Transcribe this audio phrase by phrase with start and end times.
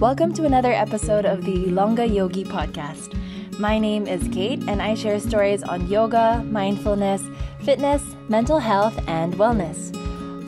[0.00, 3.16] Welcome to another episode of the Ilongga Yogi podcast.
[3.60, 7.22] My name is Kate, and I share stories on yoga, mindfulness,
[7.60, 9.94] fitness, mental health, and wellness.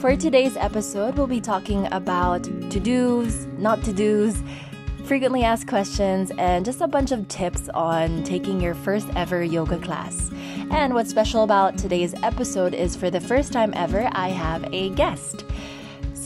[0.00, 4.42] For today's episode, we'll be talking about to dos, not to dos,
[5.04, 9.78] frequently asked questions, and just a bunch of tips on taking your first ever yoga
[9.78, 10.28] class.
[10.72, 14.90] And what's special about today's episode is for the first time ever, I have a
[14.90, 15.44] guest.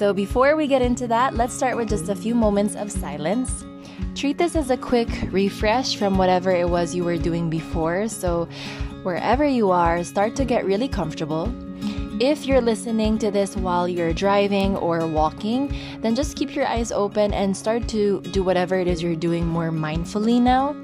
[0.00, 3.66] So before we get into that, let's start with just a few moments of silence.
[4.14, 8.08] Treat this as a quick refresh from whatever it was you were doing before.
[8.08, 8.48] So,
[9.02, 11.52] wherever you are, start to get really comfortable.
[12.18, 16.90] If you're listening to this while you're driving or walking, then just keep your eyes
[16.90, 20.74] open and start to do whatever it is you're doing more mindfully now.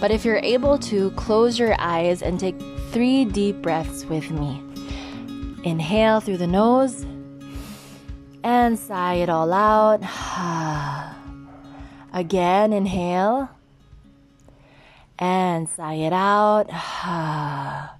[0.00, 4.60] But if you're able to, close your eyes and take three deep breaths with me.
[5.62, 7.06] Inhale through the nose
[8.42, 10.00] and sigh it all out.
[12.12, 13.50] Again, inhale
[15.18, 16.70] and sigh it out.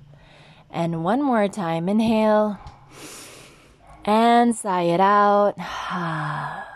[0.70, 2.58] And one more time, inhale
[4.04, 5.54] and sigh it out.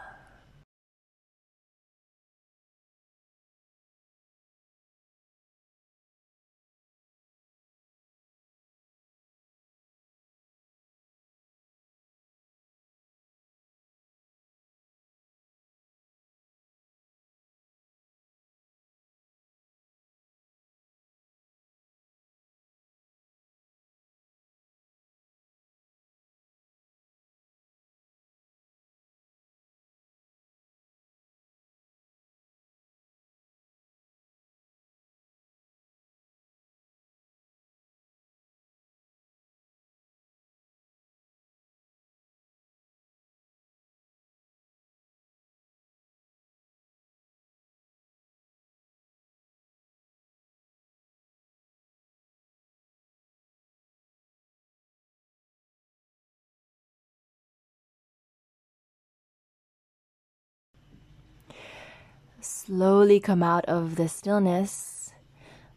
[62.67, 65.13] Slowly come out of the stillness.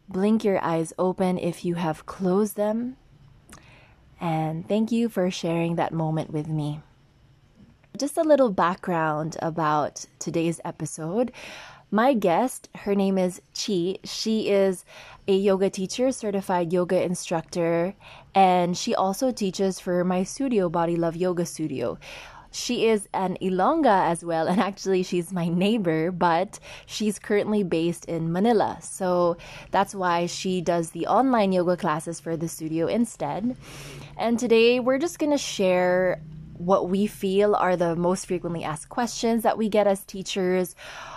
[0.08, 2.96] Blink your eyes open if you have closed them.
[4.20, 6.78] And thank you for sharing that moment with me.
[7.98, 11.32] Just a little background about today's episode.
[11.90, 13.96] My guest, her name is Chi.
[14.04, 14.84] She is
[15.26, 17.96] a yoga teacher, certified yoga instructor,
[18.32, 21.98] and she also teaches for my studio, Body Love Yoga Studio.
[22.56, 28.06] She is an Ilongga as well, and actually, she's my neighbor, but she's currently based
[28.06, 28.78] in Manila.
[28.80, 29.36] So
[29.70, 33.56] that's why she does the online yoga classes for the studio instead.
[34.16, 36.22] And today, we're just gonna share
[36.56, 40.74] what we feel are the most frequently asked questions that we get as teachers.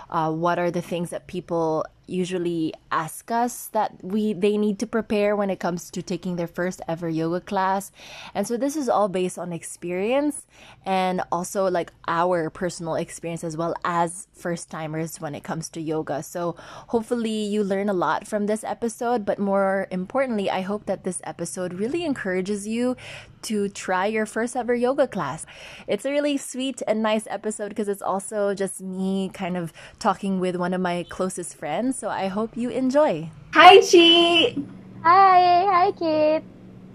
[0.10, 4.88] Uh, what are the things that people usually ask us that we they need to
[4.88, 7.92] prepare when it comes to taking their first ever yoga class.
[8.34, 10.46] And so this is all based on experience
[10.86, 15.82] and also like our personal experience as well as first timers when it comes to
[15.82, 16.24] yoga.
[16.24, 16.56] So
[16.88, 21.22] hopefully you learn a lot from this episode, but more importantly, I hope that this
[21.24, 22.96] episode really encourages you
[23.44, 25.46] to try your first ever yoga class.
[25.88, 30.40] It's a really sweet and nice episode because it's also just me kind of talking
[30.40, 33.30] with one of my closest friends so I hope you enjoy.
[33.54, 34.56] Hi, Chi.
[35.04, 36.44] Hi, hi, Kate.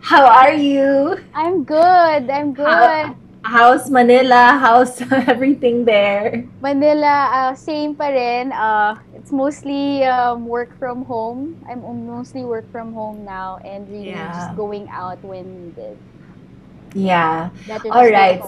[0.00, 1.18] How are you?
[1.34, 2.30] I'm good.
[2.30, 2.64] I'm good.
[2.64, 4.58] How, how's Manila?
[4.60, 6.48] How's everything there?
[6.64, 8.50] Manila, uh, same pa rin.
[8.52, 11.60] Uh, it's mostly um, work from home.
[11.68, 14.32] I'm mostly work from home now and really Yeah.
[14.32, 16.00] just going out when needed.
[16.94, 17.50] Yeah.
[17.66, 18.42] Better to All stay right.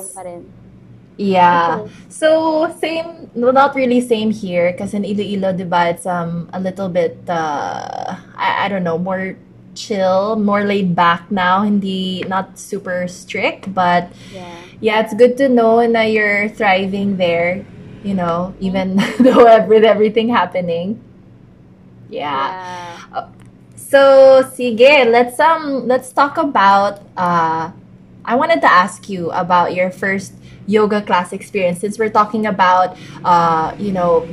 [1.20, 1.80] Home pa rin.
[1.80, 1.86] Yeah.
[2.08, 4.72] So same, no, not really same here.
[4.72, 9.36] Because in Iloilo, diba, it's um a little bit uh I, I don't know more
[9.74, 11.62] chill, more laid back now.
[11.62, 14.62] Hindi not super strict, but Yeah.
[14.80, 17.64] yeah, it's good to know that you're thriving there.
[18.02, 21.00] You know, even though with everything happening.
[22.08, 22.54] Yeah.
[23.12, 23.26] Yeah.
[23.76, 27.70] So, sige, let's um let's talk about uh
[28.24, 30.34] I wanted to ask you about your first
[30.66, 34.26] yoga class experience since we're talking about uh you know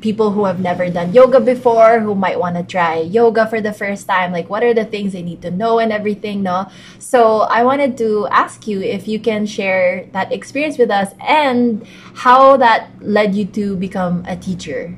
[0.00, 3.72] people who have never done yoga before who might want to try yoga for the
[3.72, 6.66] first time like what are the things they need to know and everything no
[6.98, 11.86] so i wanted to ask you if you can share that experience with us and
[12.24, 14.96] how that led you to become a teacher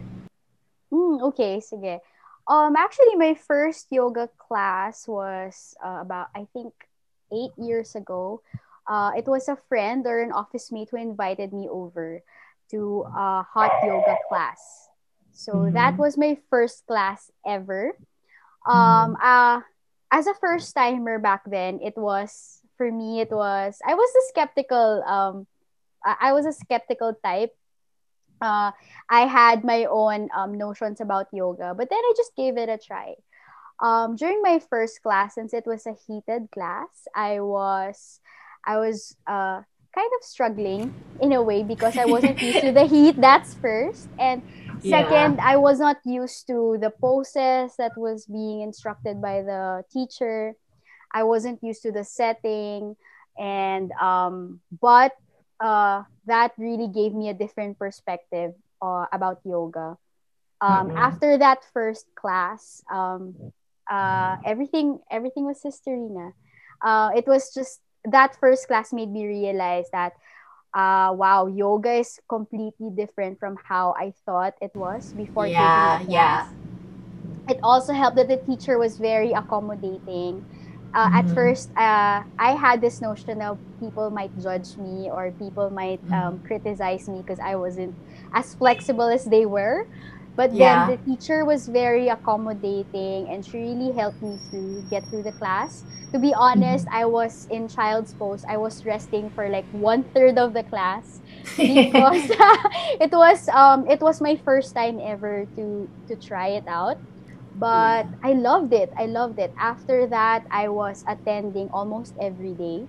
[0.92, 2.00] Hmm, okay, sige.
[2.46, 6.74] Um, actually, my first yoga class was uh, about, I think,
[7.32, 8.42] eight years ago.
[8.92, 12.20] Uh, it was a friend or an office mate who invited me over
[12.70, 14.90] to a hot yoga class.
[15.32, 15.72] So Mhm.
[15.72, 17.96] that was my first class ever.
[18.66, 19.62] Um, uh,
[20.12, 23.20] as a first timer back then, it was for me.
[23.20, 25.02] It was I was a skeptical.
[25.06, 25.46] Um,
[26.04, 27.54] I was a skeptical type.
[28.40, 28.72] Uh,
[29.08, 32.78] I had my own um, notions about yoga, but then I just gave it a
[32.78, 33.14] try.
[33.80, 38.20] Um, during my first class, since it was a heated class, I was
[38.66, 39.62] I was uh,
[39.94, 43.16] kind of struggling in a way because I wasn't used to the heat.
[43.20, 44.42] That's first, and
[44.82, 45.00] Yeah.
[45.08, 50.54] second, I was not used to the poses that was being instructed by the teacher.
[51.12, 52.96] I wasn't used to the setting,
[53.38, 55.12] and um, but
[55.60, 59.96] uh, that really gave me a different perspective uh, about yoga.
[60.60, 60.96] Um, Mhm.
[60.96, 63.36] After that first class, um,
[63.90, 66.32] uh, everything everything was history na.
[66.82, 70.12] Uh, it was just that first class made me realize that
[70.74, 76.46] uh, wow, yoga is completely different from how I thought it was before Yeah, yeah.
[77.48, 80.44] It also helped that the teacher was very accommodating.
[80.94, 81.30] Uh, At Mhm.
[81.30, 86.12] first, uh, I had this notion of people might judge me or people might Mm-hmm.
[86.12, 87.96] um, criticize me because I wasn't
[88.32, 89.80] as flexible as they were.
[90.36, 90.58] But Yeah.
[90.58, 95.32] then the teacher was very accommodating and she really helped me to get through the
[95.32, 95.84] class.
[96.12, 96.92] To be honest, Mm-hmm.
[96.92, 98.44] I was in child's pose.
[98.48, 101.20] I was resting for like one third of the class
[101.66, 102.30] because
[103.00, 106.96] it was um it was my first time ever to to try it out
[107.54, 112.86] but i loved it i loved it after that i was attending almost every day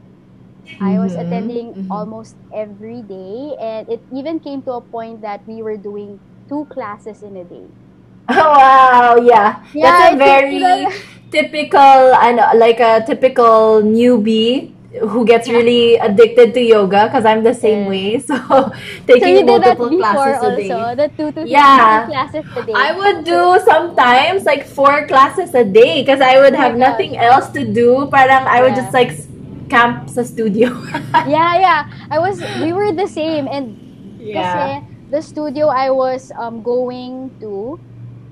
[0.82, 1.90] i was Mhm, attending mhm.
[1.90, 6.20] almost every day and it even came to a point that we were doing
[6.50, 7.70] two classes in a day
[8.30, 9.64] Oh, wow, yeah.
[9.74, 10.88] Yeah, That's a very
[11.34, 14.78] typical and like a typical newbie
[15.10, 15.58] who gets Yeah.
[15.58, 17.90] really addicted to yoga because I'm the same Yeah.
[17.90, 18.20] way.
[18.30, 18.38] So
[19.20, 20.74] so taking that multiple classes a day.
[20.74, 22.06] also the two to Yeah.
[22.06, 26.56] classes a day I would do sometimes like four classes a day because I would
[26.56, 28.08] Oh have nothing else to do.
[28.12, 28.76] Parang I would Yeah.
[28.76, 29.14] just like
[29.70, 30.70] camp sa studio.
[31.26, 33.78] yeah yeah i was we were the same and
[34.30, 37.80] Kasi the studio I was um, going to,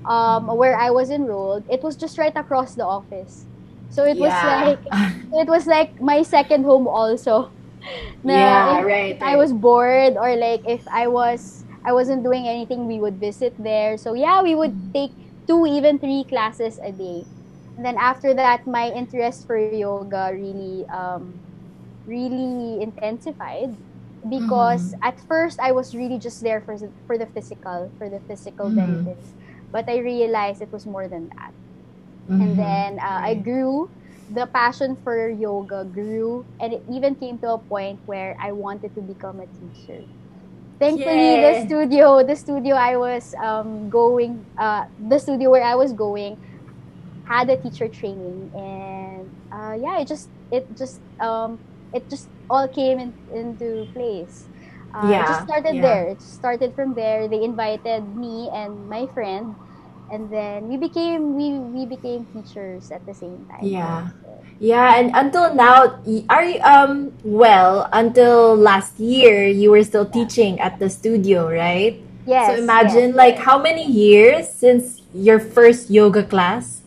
[0.06, 3.48] um, where I was enrolled, it was just right across the office.
[3.88, 4.80] So it was like
[5.32, 7.52] it was like my second home also.
[8.24, 9.18] Na yeah, if right.
[9.22, 13.54] I was bored or like if I was I wasn't doing anything, we would visit
[13.58, 13.96] there.
[13.96, 15.12] So yeah, we would take
[15.48, 17.26] two even three classes a day.
[17.76, 21.40] And then after that, my interest for yoga really um,
[22.06, 23.78] really intensified
[24.28, 28.20] because at first I was really just there for the- for the physical for the
[28.20, 28.72] physical Mhm.
[28.72, 29.34] benefits,
[29.72, 31.52] but I realized it was more than that.
[32.28, 32.40] Mhm.
[32.42, 33.90] And then uh, I grew.
[34.30, 38.94] The passion for yoga grew, and it even came to a point where I wanted
[38.94, 40.06] to become a teacher.
[40.80, 45.92] Thankfully, the studio, the studio I was um, going, uh, the studio where I was
[45.92, 46.38] going,
[47.24, 51.60] had a teacher training, and uh, yeah, it just, it just, um,
[51.92, 54.48] it just all came in, into place.
[54.94, 55.82] Uh, it just started yeah.
[55.82, 56.08] there.
[56.08, 57.28] It started from there.
[57.28, 59.56] They invited me and my friend
[60.12, 63.64] and then we became we we became teachers at the same time.
[63.64, 64.12] Yeah.
[64.20, 64.28] So,
[64.62, 65.98] Yeah, and until now,
[66.30, 71.98] are you, um well until last year you were still teaching at the studio, right?
[72.26, 72.46] yes.
[72.46, 73.44] so imagine yes, like yes.
[73.44, 76.82] how many years since your first yoga class?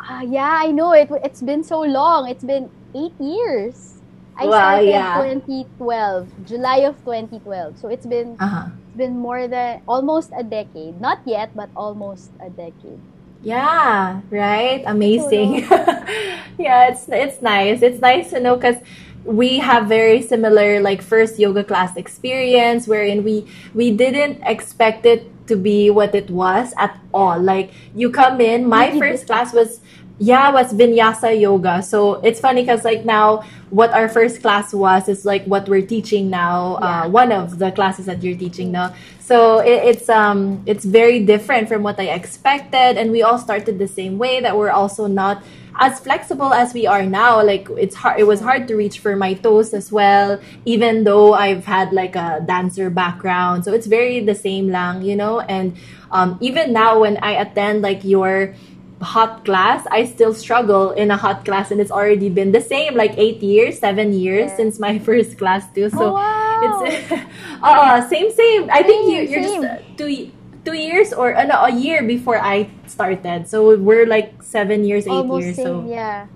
[0.00, 1.08] Ah, yeah, I know it.
[1.24, 2.28] It's been so long.
[2.28, 3.93] It's been eight years.
[4.36, 5.14] I Wow, started yeah.
[5.14, 7.78] 2012, July of 2012.
[7.78, 8.70] So it's been Uh-huh.
[8.86, 11.00] it's been more than almost a decade.
[11.00, 13.02] Not yet, but almost a decade.
[13.42, 14.82] Yeah, right.
[14.86, 15.60] Amazing.
[16.58, 17.82] yeah, it's it's nice.
[17.82, 18.76] It's nice to know because
[19.24, 25.30] we have very similar like first yoga class experience wherein we we didn't expect it
[25.48, 27.38] to be what it was at all.
[27.40, 29.80] Like you come in, my first class was
[30.18, 31.82] yeah was vinyasa yoga.
[31.82, 35.82] So it's funny because like now what our first class was is like what we're
[35.86, 37.02] teaching now Yeah.
[37.02, 38.94] uh, one of the classes that you're teaching now.
[39.18, 43.78] So it, it's um it's very different from what i expected and we all started
[43.78, 45.42] the same way that we're also not
[45.80, 47.42] as flexible as we are now.
[47.42, 51.34] Like it's hard it was hard to reach for my toes as well even though
[51.34, 53.64] i've had like a dancer background.
[53.64, 55.40] So it's very the same lang you know?
[55.40, 55.74] And
[56.12, 58.54] um, even now when i attend like your
[59.02, 62.94] hot class i still struggle in a hot class and it's already been the same
[62.94, 64.56] like eight years seven years Yeah.
[64.56, 66.82] since my first class too so oh, wow.
[66.84, 67.12] it's
[67.62, 69.62] uh same same i think you you're same.
[69.62, 70.30] just uh, two
[70.64, 75.06] two years or uh, no, a year before i started so we're like seven years
[75.06, 76.26] eight almost years same, so yeah.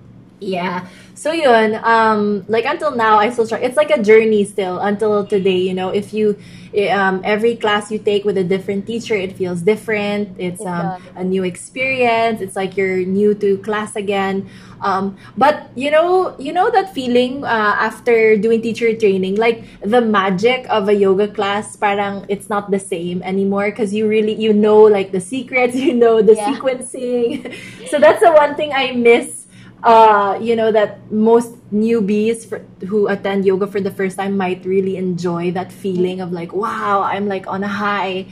[0.40, 0.86] Yeah.
[1.18, 3.58] So yun, um, like until now, I still try.
[3.58, 5.58] It's like a journey still until today.
[5.58, 6.38] You know, if you,
[6.72, 10.30] eh, um, every class you take with a different teacher, it feels different.
[10.38, 12.40] It's um, a new experience.
[12.40, 14.46] It's like you're new to class again.
[14.80, 20.00] Um, but you know, you know that feeling uh, after doing teacher training, like the
[20.00, 21.74] magic of a yoga class.
[21.74, 25.94] Parang it's not the same anymore because you really you know like the secrets, you
[25.94, 26.54] know the Yeah.
[26.54, 27.50] sequencing.
[27.90, 29.37] so that's the one thing I miss
[29.82, 34.64] uh, you know that most newbies for, who attend yoga for the first time might
[34.64, 38.26] really enjoy that feeling of like wow i'm like on a high.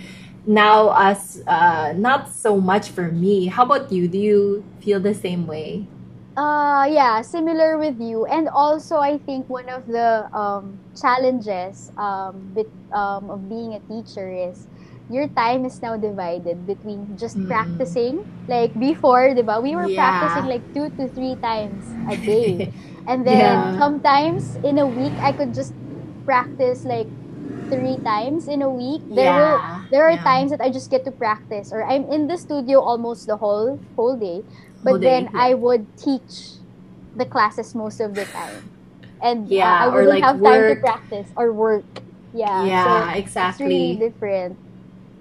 [0.47, 3.47] Now as uh, not so much for me.
[3.47, 4.07] How about you?
[4.07, 5.88] Do you feel the same way?
[6.37, 8.26] Uh, yeah, similar with you.
[8.26, 13.81] And also, I think one of the um, challenges um, bit, um, of being a
[13.81, 14.69] teacher is
[15.09, 17.49] your time is now divided between just Mm.
[17.49, 18.25] practicing.
[18.49, 19.91] Like before, diba, we were Yeah.
[19.91, 22.69] practicing like two to three times a day.
[23.07, 23.77] And then Yeah.
[23.79, 25.75] sometimes in a week, I could just
[26.25, 27.11] practice like
[27.71, 29.03] three times in a week.
[29.11, 32.27] There will Yeah, there are times that I just get to practice or I'm in
[32.29, 34.45] the studio almost the whole whole day.
[34.85, 35.33] Whole But day, then yeah.
[35.35, 36.61] I would teach
[37.15, 38.73] the classes most of the time.
[39.23, 42.03] And uh, Yeah, I or wouldn't like have time to practice or work.
[42.33, 42.73] Yeah.
[42.73, 43.99] Yeah, so It's really exactly.
[43.99, 44.59] different.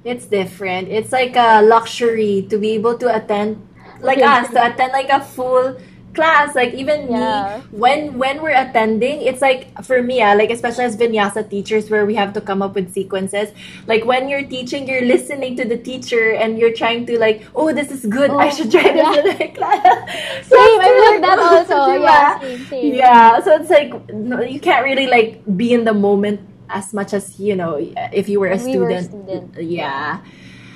[0.05, 0.89] It's different.
[0.89, 3.57] It's like a luxury to be able to attend,
[4.01, 5.75] like us, to attend like a full
[6.13, 6.53] class.
[6.55, 7.57] Like even Yeah.
[7.57, 11.89] me, when when we're attending, it's like for me, ah, like especially as vinyasa teachers,
[11.89, 13.49] where we have to come up with sequences.
[13.89, 17.73] Like when you're teaching, you're listening to the teacher and you're trying to like, oh,
[17.73, 18.29] this is good.
[18.29, 19.89] I Oh, should try this in my class.
[20.45, 21.75] So Same, I'm like that oh, also.
[21.89, 22.05] diba?
[22.05, 22.93] Yeah, same, same.
[22.93, 27.13] Yeah, so it's like no, you can't really like be in the moment as much
[27.13, 27.77] as you know
[28.13, 28.99] if you were a we were a student.
[28.99, 29.53] student.
[29.57, 30.21] Yeah,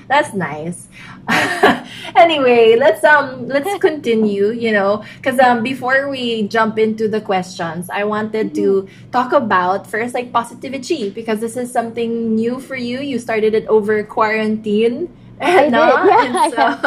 [0.07, 0.89] that's nice.
[2.15, 4.49] anyway, let's um let's continue.
[4.51, 9.11] You know, because um before we jump into the questions, I wanted to Mm-hmm.
[9.11, 12.99] talk about first like Positivichi because this is something new for you.
[13.01, 15.09] You started it over quarantine.
[15.71, 15.97] Did, no?
[16.03, 16.77] yeah, And so,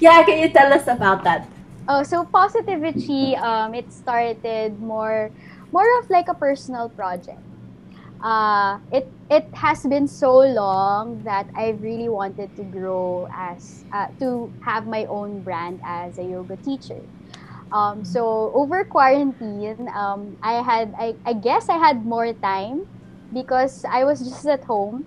[0.00, 1.48] yeah, can you tell us about that?
[1.88, 5.32] Oh, so Positivichi, um, it started more,
[5.72, 7.42] more of like a personal project.
[8.24, 14.08] Uh, it it has been so long that I really wanted to grow as uh,
[14.20, 17.04] to have my own brand as a yoga teacher.
[17.72, 22.84] Um, so over quarantine, um, I had I, I guess I had more time
[23.32, 25.06] because I was just at home.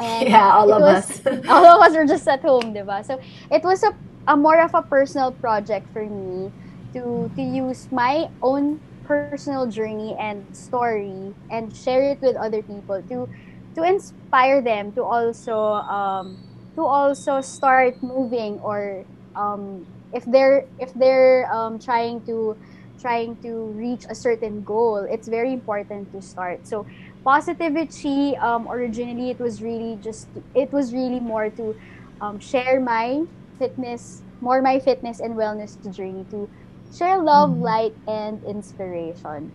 [0.00, 1.20] And Yeah, all of was, us.
[1.48, 3.04] all of us were just at home, diba?
[3.04, 3.18] So
[3.50, 3.92] it was a,
[4.32, 6.52] a more of a personal project for me
[6.94, 13.02] to to use my own personal journey and story and share it with other people
[13.08, 13.28] to
[13.74, 16.38] to inspire them to also um,
[16.76, 22.56] to also start moving or um, if they're if they're um, trying to
[23.00, 26.66] trying to reach a certain goal it's very important to start.
[26.66, 26.86] So
[27.26, 31.74] Positivichi um, originally it was really just it was really more to
[32.20, 33.24] um, share my
[33.58, 36.48] fitness more my fitness and wellness journey to
[36.96, 37.58] share love Mhm.
[37.58, 39.52] light and inspiration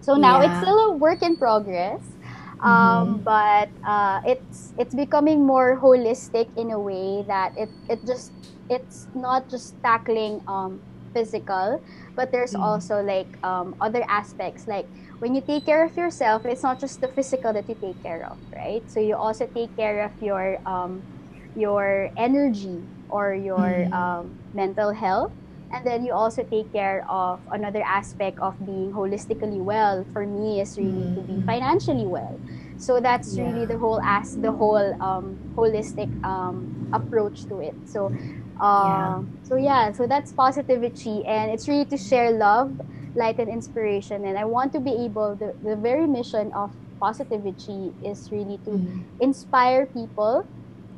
[0.00, 0.42] so now Yeah.
[0.42, 2.16] it's still a work in progress
[2.64, 8.32] um, but uh, it's it's becoming more holistic in a way that it, it just
[8.68, 11.80] it's not just tackling um, physical
[12.16, 12.54] but there's Mhm.
[12.54, 14.88] also like um, other aspects like
[15.20, 18.26] when you take care of yourself it's not just the physical that you take care
[18.30, 21.04] of right so you also take care of your um,
[21.54, 23.94] your energy or your Mhm.
[23.94, 25.32] um, mental health
[25.72, 30.60] and then you also take care of another aspect of being holistically well for me
[30.60, 31.46] is really to be Mhm.
[31.46, 32.40] financially well
[32.76, 38.12] so that's really the whole as the whole um, holistic um, approach to it so
[38.60, 42.78] uh, so yeah so that's Positivichi and it's really to share love
[43.14, 46.70] light and inspiration and i want to be able the, the very mission of
[47.02, 49.04] Positivichi is really to Mhm.
[49.20, 50.44] inspire people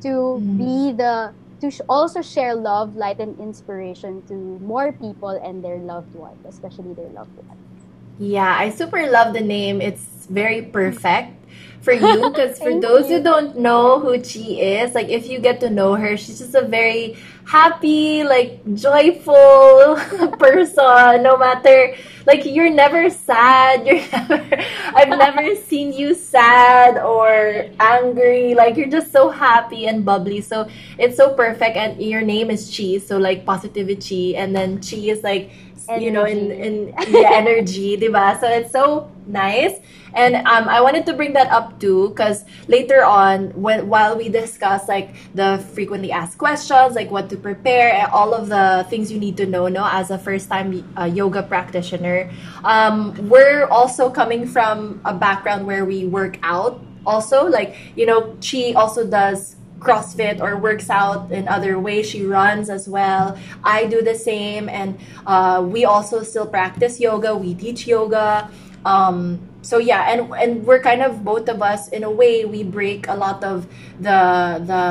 [0.03, 0.57] to Mhm.
[0.57, 5.77] be the to sh- also share love light and inspiration to more people and their
[5.77, 7.85] loved ones especially their loved ones
[8.17, 9.81] Yeah, I super love the name.
[9.81, 11.33] It's very perfect
[11.81, 15.59] for you because for those who don't know who Chi is, like if you get
[15.61, 19.95] to know her, she's just a very happy, like joyful
[20.39, 21.23] person.
[21.23, 23.85] No matter like you're never sad.
[23.87, 24.63] You're never
[24.95, 28.55] I've never seen you sad or angry.
[28.55, 30.41] Like you're just so happy and bubbly.
[30.41, 34.97] So it's so perfect and your name is Chi, so like positivity and then Chi
[35.13, 35.51] is like
[35.99, 38.39] you know in in the energy diba?
[38.39, 39.79] so it's so nice
[40.13, 44.29] and um, I wanted to bring that up too because later on when while we
[44.29, 49.11] discuss like the frequently asked questions like what to prepare and all of the things
[49.11, 52.29] you need to know no as a first time uh, yoga practitioner
[52.63, 58.35] um, we're also coming from a background where we work out also like you know
[58.39, 59.55] she also does
[59.85, 62.09] CrossFit or works out in other ways.
[62.09, 63.37] She runs as well.
[63.63, 67.35] I do the same, and uh, we also still practice yoga.
[67.35, 68.49] We teach yoga.
[68.85, 72.63] Um, so yeah, and and we're kind of both of us in a way we
[72.63, 73.65] break a lot of
[73.99, 74.83] the the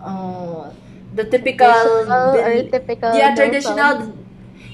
[0.00, 0.72] uh,
[1.14, 4.16] the typical or typical yeah traditional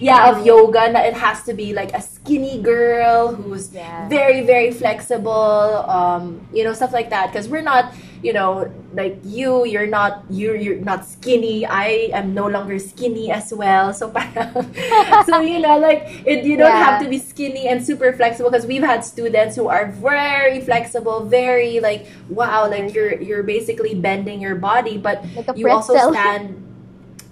[0.05, 4.09] yeah of yoga na it has to be like a skinny girl who's Yeah.
[4.09, 7.33] very very flexible um you know stuff like that.
[7.33, 11.65] Because we're not you know like you you're not you you're not skinny.
[11.67, 13.93] I am no longer skinny as well.
[13.95, 14.13] So
[15.27, 16.85] so you know like it, you don't Yeah.
[16.85, 21.25] have to be skinny and super flexible because we've had students who are very flexible
[21.25, 24.99] very like wow like you're you're basically bending your body.
[24.99, 26.61] But Like you also stand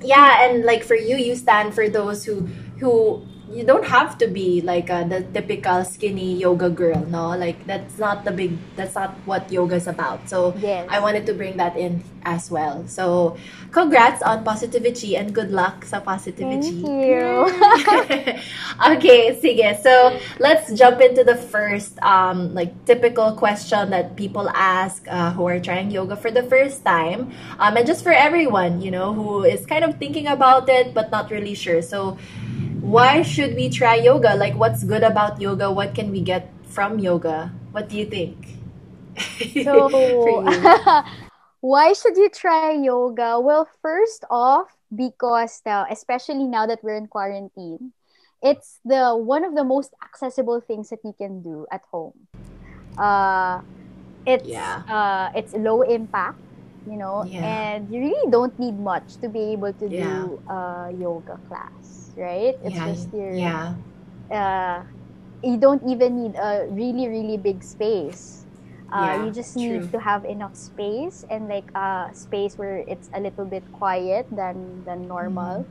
[0.02, 2.49] yeah and like for you you stand for those who
[2.83, 3.23] who
[3.53, 7.99] you don't have to be like uh, the typical skinny yoga girl no like that's
[7.99, 10.89] not the big that's not what yoga is about so Yes.
[10.89, 13.37] i wanted to bring that in as well so
[13.73, 17.29] congrats on Positivichi and good luck sa Positivichi Thank you.
[18.97, 19.69] okay, sige.
[19.83, 25.45] So let's jump into the first um like typical question that people ask uh, who
[25.47, 27.33] are trying yoga for the first time.
[27.59, 31.11] Um and just for everyone, you know, who is kind of thinking about it but
[31.11, 31.83] not really sure.
[31.83, 32.17] So
[32.83, 34.35] why should we try yoga?
[34.37, 35.71] Like what's good about yoga?
[35.73, 37.53] What can we get from yoga?
[37.73, 38.59] What do you think?
[39.62, 41.03] So, you.
[41.61, 43.33] why should you try yoga?
[43.33, 47.93] Well, first off, because uh, especially now that we're in quarantine,
[48.43, 52.29] it's the one of the most accessible things that you can do at home.
[52.99, 53.62] Uh,
[54.27, 54.83] it's Yeah.
[54.89, 56.41] uh, it's low impact,
[56.87, 57.43] you know, Yeah.
[57.43, 59.91] and you really don't need much to be able to Yeah.
[59.91, 61.82] do a yoga class,
[62.16, 62.54] right?
[62.62, 63.76] It's yeah, just your yeah.
[64.33, 64.85] uh,
[65.42, 68.47] you don't even need a really really big space
[68.92, 69.57] uh, Yeah, you just true.
[69.57, 74.26] need to have enough space and like a space where it's a little bit quiet
[74.31, 75.69] than than normal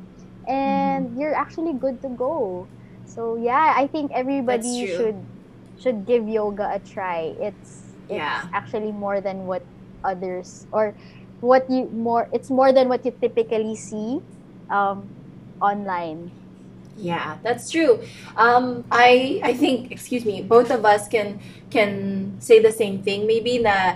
[0.65, 1.03] Mm-hmm.
[1.03, 2.69] and you're actually good to go
[3.05, 5.27] so yeah i think everybody should
[5.75, 8.49] should give yoga a try it's it's Yeah.
[8.53, 9.67] actually more than what
[10.03, 10.95] others or
[11.39, 14.19] what you more it's more than what you typically see
[14.69, 15.20] um
[15.61, 16.31] online
[16.97, 18.03] Yeah, that's true.
[18.35, 21.39] Um, I I think, excuse me, both of us can
[21.71, 23.25] can say the same thing.
[23.25, 23.95] Maybe na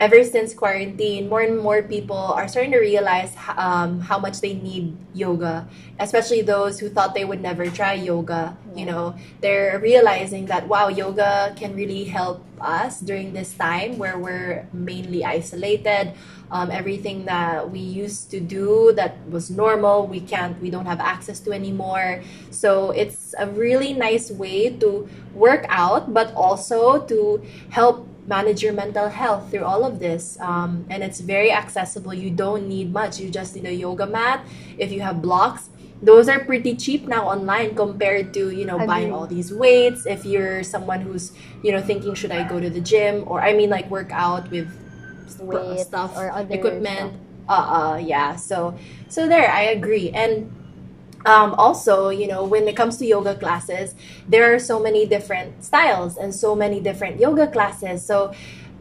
[0.00, 4.54] ever since quarantine, more and more people are starting to realize um, how much they
[4.56, 5.68] need yoga,
[6.00, 8.56] especially those who thought they would never try yoga.
[8.74, 14.16] You know, they're realizing that wow, yoga can really help us during this time where
[14.18, 16.16] we're mainly isolated.
[16.50, 21.00] Um, everything that we used to do that was normal, we can't, we don't have
[21.00, 22.22] access to anymore.
[22.50, 28.72] So it's a really nice way to work out, but also to help manage your
[28.72, 30.38] mental health through all of this.
[30.40, 32.14] Um, and it's very accessible.
[32.14, 33.18] You don't need much.
[33.20, 34.44] You just need a yoga mat.
[34.78, 35.70] If you have blocks,
[36.02, 39.16] those are pretty cheap now online compared to you know buying Agree.
[39.16, 40.06] all these weights.
[40.06, 41.32] If you're someone who's
[41.62, 44.50] you know thinking should I go to the gym or I mean like work out
[44.50, 44.68] with
[45.30, 47.14] st- Weights stuff or other equipment.
[47.48, 48.36] uh uh yeah.
[48.36, 48.74] So
[49.08, 50.10] so there i agree.
[50.10, 50.52] And
[51.26, 53.94] um, also you know when it comes to yoga classes
[54.26, 58.04] there are so many different styles and so many different yoga classes.
[58.04, 58.32] So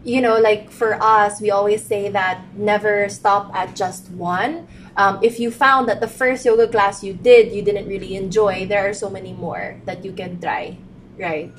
[0.04, 4.68] you know like for us we always say that never stop at just one.
[4.96, 8.66] Um, if you found that the first yoga class you did you didn't really enjoy
[8.68, 10.78] there are so many more that you can try
[11.18, 11.52] right?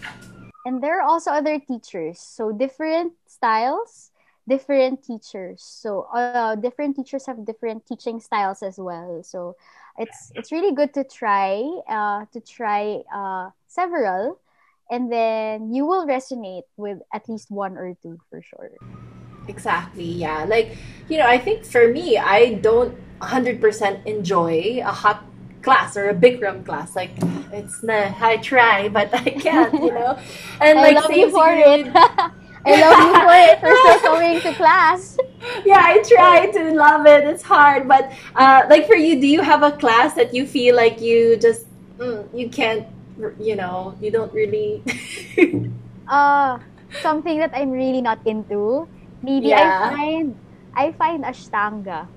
[0.64, 2.20] And there are also other teachers.
[2.20, 4.09] So different styles
[4.50, 5.62] different teachers.
[5.62, 9.22] So uh, different teachers have different teaching styles as well.
[9.22, 9.56] So
[9.98, 14.40] it's it's really good to try uh, to try uh, several.
[14.90, 18.72] And then you will resonate with at least one or two for sure.
[19.48, 20.44] Exactly, yeah.
[20.44, 20.76] Like,
[21.08, 25.24] you know, I think for me, I don't 100% enjoy a hot
[25.62, 26.96] class or a Bikram class.
[26.96, 27.10] Like,
[27.52, 30.18] it's na, I try, but I can't, you know?
[30.60, 31.86] And i like, love same you for it.
[31.86, 31.94] with-
[32.66, 35.18] i love you for it for still going to class
[35.64, 37.24] yeah, I try to love it.
[37.24, 40.76] It's hard, but uh, like for you, do you have a class that you feel
[40.76, 41.66] like you just
[41.98, 42.86] mm, you can't,
[43.40, 44.82] you know, you don't really?
[46.08, 46.58] uh
[47.02, 48.88] something that I'm really not into.
[49.22, 49.80] Maybe Yeah.
[49.84, 50.36] I find
[50.74, 52.08] I find Ashtanga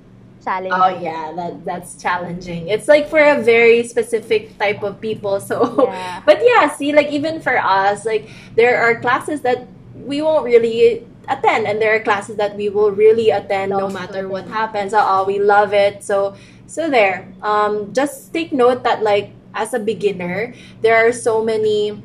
[0.44, 0.74] challenging.
[0.74, 2.68] Oh yeah, that that's challenging.
[2.68, 5.40] It's like for a very specific type of people.
[5.40, 6.22] So, Yeah.
[6.28, 11.06] but yeah, see, like even for us, like there are classes that we won't really
[11.28, 14.94] attend, and there are classes that we will really attend no matter what happens.
[14.96, 16.04] Oh, we love it.
[16.04, 16.36] So,
[16.68, 17.32] so there.
[17.42, 22.02] Um, just take note that like as a beginner, there are so many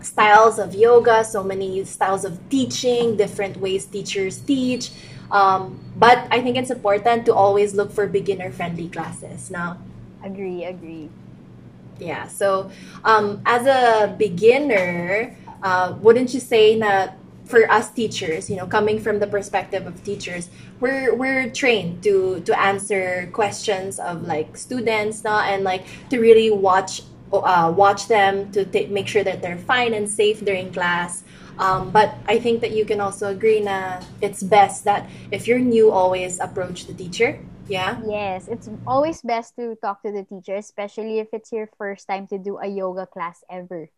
[0.00, 4.90] styles of yoga, so many styles of teaching, different ways teachers teach.
[5.30, 9.50] Um, but I think it's important to always look for beginner friendly classes.
[9.50, 9.78] Now,
[10.22, 11.10] Agree, agree.
[11.98, 12.70] yeah, so
[13.04, 18.98] um, as a beginner, uh, wouldn't you say that for us teachers, you know, coming
[18.98, 25.22] from the perspective of teachers, we're we're trained to to answer questions of like students
[25.24, 29.58] now and like to really watch uh, watch them to ta- make sure that they're
[29.58, 31.22] fine and safe during class.
[31.58, 35.58] Um, but I think that you can also agree na it's best that if you're
[35.58, 37.40] new, always approach the teacher.
[37.68, 37.98] Yeah.
[38.06, 42.26] Yes, it's always best to talk to the teacher, especially if it's your first time
[42.28, 43.88] to do a yoga class ever.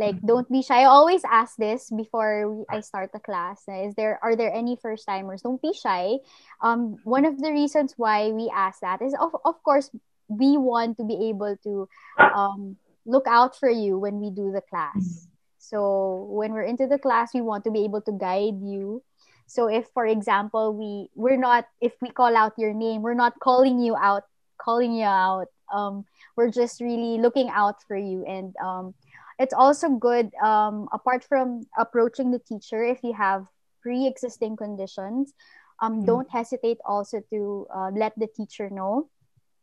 [0.00, 0.26] Like, Mm-hmm.
[0.26, 0.82] don't be shy.
[0.82, 3.68] I always ask this before we, I start the class.
[3.68, 5.42] Is there are there any first timers?
[5.44, 6.18] Don't be shy.
[6.64, 9.90] Um, one of the reasons why we ask that is of of course
[10.28, 11.88] we want to be able to
[12.34, 15.28] um look out for you when we do the class.
[15.58, 19.02] So when we're into the class, we want to be able to guide you
[19.46, 23.38] so if for example we we're not if we call out your name, we're not
[23.40, 24.24] calling you out
[24.58, 25.48] calling you out.
[25.72, 26.04] Um
[26.36, 28.94] we're just really looking out for you and um
[29.40, 33.48] it's also good um apart from approaching the teacher if you have
[33.82, 35.32] pre-existing conditions
[35.80, 36.06] um Mm.
[36.06, 39.08] don't hesitate also to uh, let the teacher know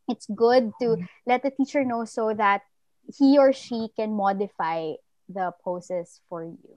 [0.08, 2.62] it's good to let the teacher know so that
[3.06, 4.92] he or she can modify
[5.30, 6.74] the poses for you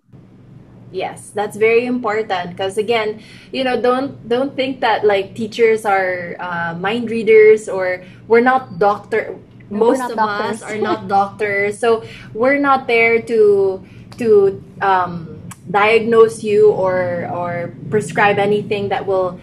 [0.92, 6.36] Yes, that's very important because again, you know, don't don't think that like teachers are
[6.38, 9.40] uh, mind readers or we're not doctor.
[9.72, 10.62] Most of doctors.
[10.62, 12.04] us are not doctors, so
[12.34, 13.86] we're not there to
[14.18, 19.40] to um, diagnose you or or prescribe anything that will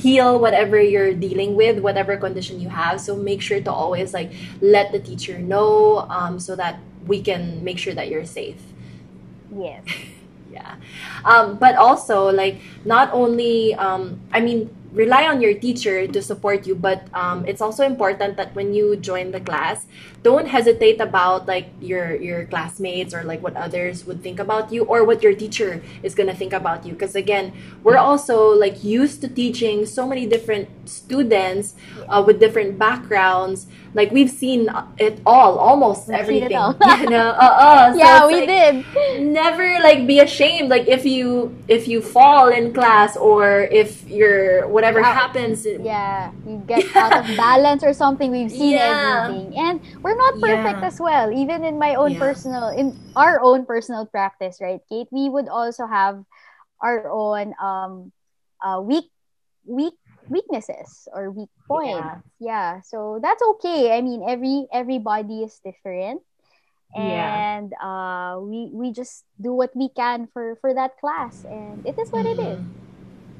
[0.00, 3.00] heal whatever you're dealing with, whatever condition you have.
[3.00, 7.62] So make sure to always like let the teacher know um, so that we can
[7.62, 8.60] make sure that you're safe.
[9.52, 9.84] yes
[10.50, 10.76] Yeah.
[11.24, 16.66] Um, but also, like, not only, um, I mean, rely on your teacher to support
[16.66, 19.86] you, but um, it's also important that when you join the class,
[20.22, 24.84] don't hesitate about like your your classmates or like what others would think about you
[24.84, 26.92] or what your teacher is gonna think about you.
[26.92, 31.74] Because again, we're also like used to teaching so many different students
[32.08, 33.66] uh, with different backgrounds.
[33.92, 36.50] Like we've seen it all, almost We've everything.
[37.02, 37.34] you know?
[37.34, 38.72] uh, uh, so yeah we like- did
[39.26, 44.66] never like be ashamed like if you if you fall in class or if you're
[44.68, 45.12] whatever Yeah.
[45.14, 49.26] happens yeah you get out of balance or something we've seen Yeah.
[49.26, 50.86] everything and we're not perfect Yeah.
[50.86, 52.22] as well even in my own Yeah.
[52.30, 56.22] personal in our own personal practice right kate we would also have
[56.80, 58.12] our own um
[58.62, 59.10] uh weak
[59.66, 59.94] weak
[60.30, 66.22] weaknesses or weak points yeah, so that's okay i mean every everybody is different
[66.96, 67.46] Yeah.
[67.54, 71.94] and uh we we just do what we can for for that class and it
[71.98, 72.60] is what it is.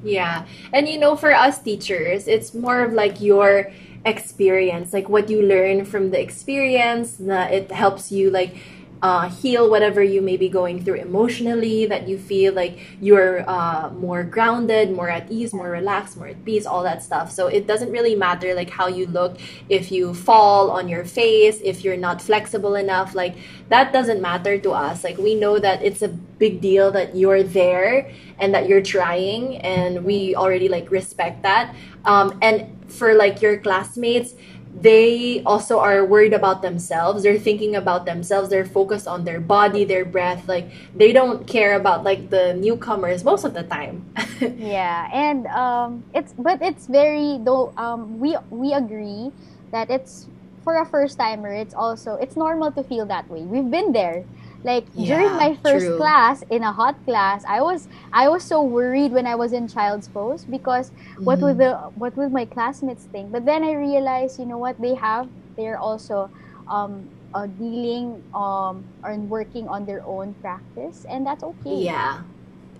[0.03, 0.45] Yeah.
[0.73, 3.71] And you know, for us teachers, it's more of like your
[4.05, 8.55] experience, like what you learn from the experience, that it helps you like
[9.01, 13.89] uh, heal whatever you may be going through emotionally, that you feel like you're uh,
[13.91, 17.31] more grounded, more at ease, more relaxed, more at peace, all that stuff.
[17.31, 19.37] So it doesn't really matter like how you look,
[19.69, 23.35] if you fall on your face, if you're not flexible enough, like
[23.69, 25.03] that doesn't matter to us.
[25.03, 29.57] Like we know that it's a big deal that you're there and that you're trying
[29.57, 31.75] and we already like respect that.
[32.05, 34.33] Um, and for like your classmates,
[34.73, 37.23] they also are worried about themselves.
[37.23, 38.49] They're thinking about themselves.
[38.49, 40.47] They're focused on their body their breath.
[40.47, 44.05] Like they don't care about like the newcomers most of the time.
[44.41, 49.31] Yeah and um it's but it's very though um we we agree
[49.71, 50.27] that it's
[50.63, 53.41] for a first timer it's also it's normal to feel that way.
[53.41, 54.25] We've been there
[54.63, 55.95] like during my first true.
[55.95, 59.67] class in a hot class i was i was so worried when i was in
[59.67, 60.91] child's pose because
[61.23, 61.41] what Mm-hmm.
[61.41, 64.95] would the what would my classmates think but then i realized you know what they
[64.95, 66.29] have they're also
[66.69, 72.21] um uh, dealing um and working on their own practice and that's okay Yeah.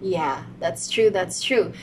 [0.01, 1.09] Yeah, that's true.
[1.09, 1.73] That's true.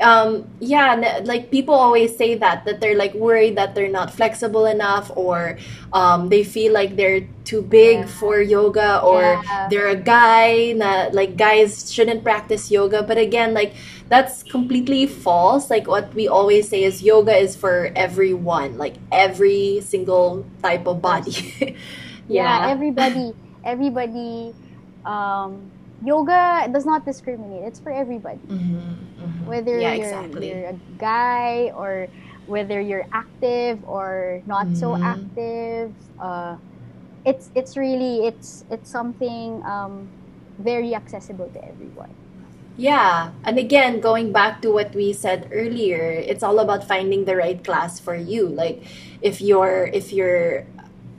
[0.00, 4.66] Um yeah like people always say that that they're like worried that they're not flexible
[4.66, 5.56] enough or
[5.94, 8.06] um they feel like they're too big yeah.
[8.06, 9.68] for yoga or yeah.
[9.70, 13.72] they're a guy na, like guys shouldn't practice yoga but again like
[14.08, 19.80] that's completely false like what we always say is yoga is for everyone like every
[19.80, 21.54] single type of body
[22.28, 22.66] yeah.
[22.66, 23.32] yeah everybody
[23.64, 24.54] everybody
[25.06, 25.70] um
[26.04, 27.64] yoga does not discriminate.
[27.64, 28.38] It's for everybody.
[28.48, 29.46] Mm-hmm, mm-hmm.
[29.46, 30.48] Whether yeah, you're, exactly.
[30.50, 32.08] you're a guy or
[32.46, 34.74] whether you're active or not mm-hmm.
[34.76, 35.92] so active.
[36.18, 36.56] Uh,
[37.24, 40.08] it's it's really it's it's something um,
[40.58, 42.14] very accessible to everyone.
[42.76, 47.34] Yeah, and again, going back to what we said earlier, it's all about finding the
[47.34, 48.46] right class for you.
[48.46, 48.84] Like,
[49.22, 50.66] if you're if you're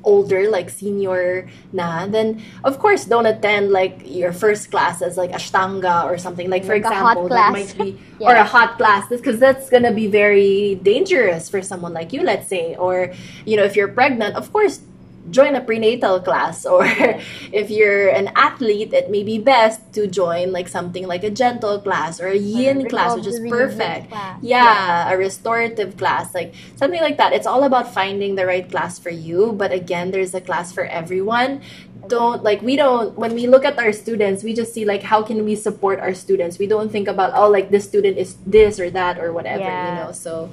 [0.03, 5.31] older, like senior na, then of course don't attend like your first class as like
[5.31, 6.49] Ashtanga or something.
[6.49, 8.27] Like for like example, that might be yeah.
[8.31, 12.47] or a hot class because that's gonna be very dangerous for someone like you, let's
[12.47, 12.75] say.
[12.75, 13.13] Or
[13.45, 14.81] you know, if you're pregnant, of course
[15.29, 16.85] join a prenatal class or
[17.51, 21.79] if you're an athlete it may be best to join like something like a gentle
[21.79, 24.11] class or a yin a class which is perfect.
[24.11, 27.33] yeah, yeah, a restorative class like something like that.
[27.33, 30.85] It's all about finding the right class for you but again there's a class for
[30.85, 31.61] everyone.
[32.07, 35.21] Don't like we don't when we look at our students we just see like how
[35.23, 36.57] can we support our students?
[36.57, 39.99] We don't think about oh like this student is this or that or whatever yeah.
[39.99, 40.49] you know so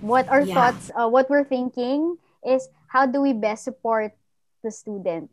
[0.00, 0.54] what our yeah.
[0.54, 4.12] thoughts uh, what we're thinking is how do we best support
[4.62, 5.30] the student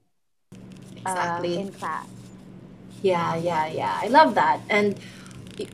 [1.06, 1.56] uh, exactly.
[1.58, 2.08] In class?
[3.02, 4.00] Yeah yeah yeah.
[4.02, 4.62] I love that.
[4.70, 5.00] And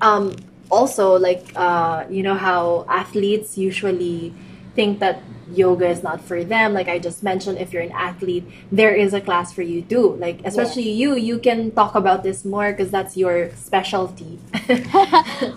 [0.02, 0.36] um
[0.72, 4.34] also like uh you know how athletes usually
[4.76, 6.74] think that yoga is not for them?
[6.74, 10.16] Like i just mentioned if you're an athlete there is a class for you too.
[10.16, 14.40] Like especially you you can talk about this more because that's your specialty.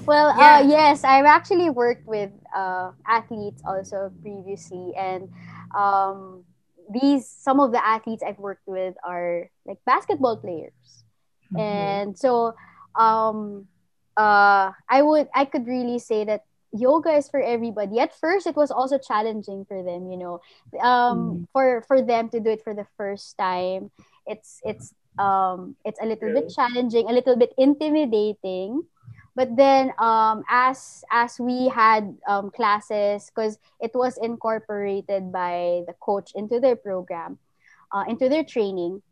[0.06, 0.58] Well yeah.
[0.58, 5.28] uh, yes i've actually worked with uh, athletes also previously and
[5.74, 6.44] um,
[6.92, 11.04] these some of the athletes I've worked with are like basketball players,
[11.52, 11.58] mm-hmm.
[11.58, 12.54] and so
[12.94, 13.66] um,
[14.16, 18.00] uh, I would I could really say that yoga is for everybody.
[18.00, 20.40] At first, it was also challenging for them, you know,
[20.80, 21.46] um, mm.
[21.52, 23.90] for for them to do it for the first time.
[24.26, 28.84] It's it's um, it's a little bit challenging, a little bit intimidating
[29.36, 35.94] but then um, as as we had um, classes because it was incorporated by the
[36.00, 37.38] coach into their program
[37.92, 39.02] uh, into their training.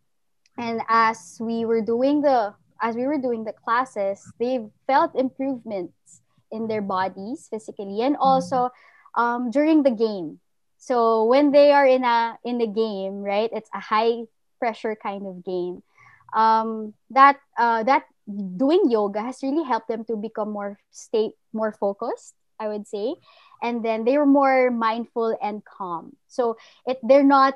[0.56, 6.24] And as we were doing the as we were doing the classes they felt improvements
[6.50, 8.24] in their bodies physically and mm-hmm.
[8.24, 8.70] also
[9.14, 10.40] um, during the game.
[10.78, 14.24] So when they are in a in the game right it's a high
[14.58, 15.84] pressure kind of game.
[16.32, 21.72] Um, that uh, that doing yoga has really helped them to become more state more
[21.72, 23.14] focused i would say.
[23.62, 26.16] And then they were more mindful and calm.
[26.28, 26.56] So
[26.86, 27.54] it they're not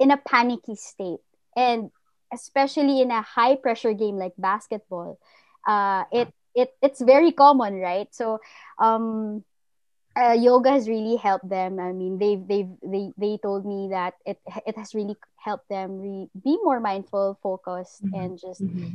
[0.00, 1.20] in a panicky state.
[1.56, 1.90] And
[2.32, 5.18] especially in a high pressure game like basketball
[5.68, 8.08] uh it it it's very common right?
[8.14, 8.40] So
[8.78, 9.44] um
[10.16, 11.78] uh, yoga has really helped them.
[11.80, 16.00] I mean, they've they've they they told me that it it has really helped them
[16.00, 18.14] re- be more mindful, focused, mm-hmm.
[18.14, 18.94] and just mm-hmm.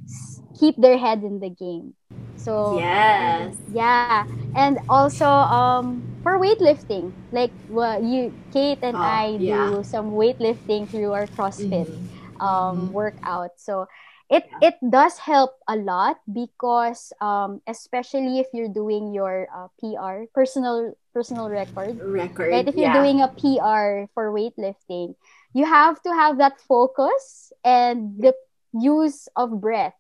[0.58, 1.93] keep their head in the game.
[2.39, 4.23] So yes, yeah,
[4.55, 9.75] and also um for weightlifting, like well, you Kate and oh, I yeah.
[9.75, 12.41] do some weightlifting through our CrossFit mm-hmm.
[12.41, 12.95] um mm-hmm.
[12.95, 13.60] workout.
[13.60, 13.88] So
[14.29, 20.29] it it does help a lot because um, especially if you're doing your uh, PR
[20.33, 22.67] personal personal record record right?
[22.67, 23.01] If you're yeah.
[23.01, 25.17] doing a PR for weightlifting
[25.53, 28.33] you have to have that focus and the
[28.71, 29.97] use of breath.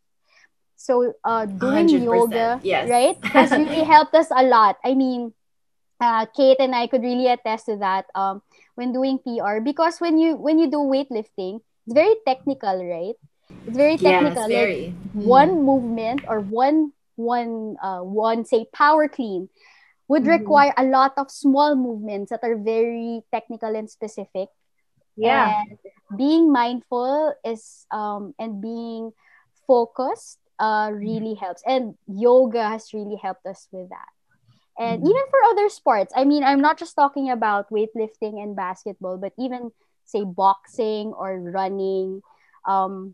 [0.77, 2.87] So uh, doing yoga yes.
[2.87, 4.77] right has really helped us a lot.
[4.85, 5.33] I mean
[5.99, 8.41] uh, Kate and I could really attest to that um,
[8.75, 13.17] when doing PR because when you when you do weightlifting it's very technical right
[13.67, 14.49] it's very technical.
[14.49, 14.81] Yes, very.
[15.13, 15.25] Like mm.
[15.25, 19.49] one movement or one one uh one say power clean
[20.07, 20.39] would mm-hmm.
[20.39, 24.47] require a lot of small movements that are very technical and specific.
[25.17, 25.61] Yeah.
[25.61, 25.77] And
[26.17, 29.11] being mindful is um and being
[29.67, 31.45] focused uh really mm-hmm.
[31.45, 31.63] helps.
[31.67, 34.09] And yoga has really helped us with that.
[34.79, 35.11] And mm-hmm.
[35.11, 39.33] even for other sports, I mean, I'm not just talking about weightlifting and basketball, but
[39.37, 39.71] even
[40.05, 42.23] say boxing or running.
[42.65, 43.13] Um,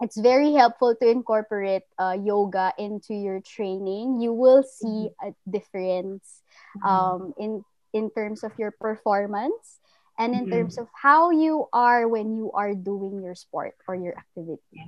[0.00, 4.20] it's very helpful to incorporate uh, yoga into your training.
[4.20, 5.28] You will see mm-hmm.
[5.28, 6.42] a difference
[6.76, 6.86] mm-hmm.
[6.86, 9.80] um, in in terms of your performance
[10.18, 10.52] and in Mhm.
[10.52, 14.82] terms of how you are when you are doing your sport or your activity.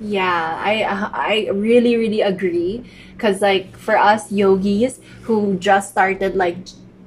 [0.00, 2.82] Yeah, I I really really agree
[3.14, 6.58] because like for us yogis who just started like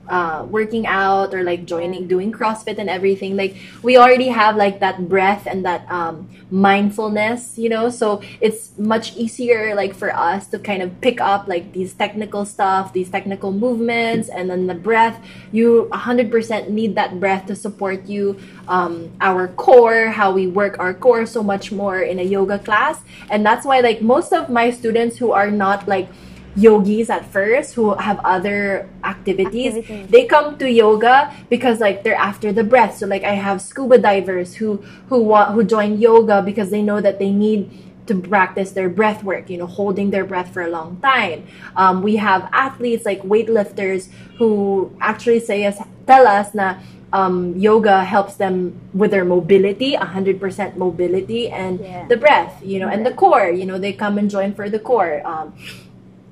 [0.08, 4.80] uh working out or like joining doing CrossFit and everything like we already have like
[4.80, 10.48] that breath and that um mindfulness, you know, so it's much easier like for us
[10.48, 14.76] to kind of pick up like these technical stuff, these technical movements and then the
[14.76, 15.20] breath.
[15.52, 20.94] You 100% need that breath to support you um, our core, how we work our
[20.94, 23.02] core so much more in a yoga class.
[23.30, 26.08] And that's why, like, most of my students who are not like
[26.56, 30.08] yogis at first, who have other activities, Activities.
[30.10, 32.98] they come to yoga because like they're after the breath.
[32.98, 34.78] So like I have scuba divers who
[35.10, 37.70] who want who join yoga because they know that they need
[38.08, 41.44] to practice their breath work, you know, holding their breath for a long time.
[41.76, 46.76] Um, we have athletes like weightlifters who actually say us tell us na
[47.14, 52.06] um, yoga helps them with their mobility, 100% mobility, and Yeah.
[52.08, 53.50] the breath, you know, and the core.
[53.50, 55.22] You know, they come and join for the core.
[55.26, 55.54] Um,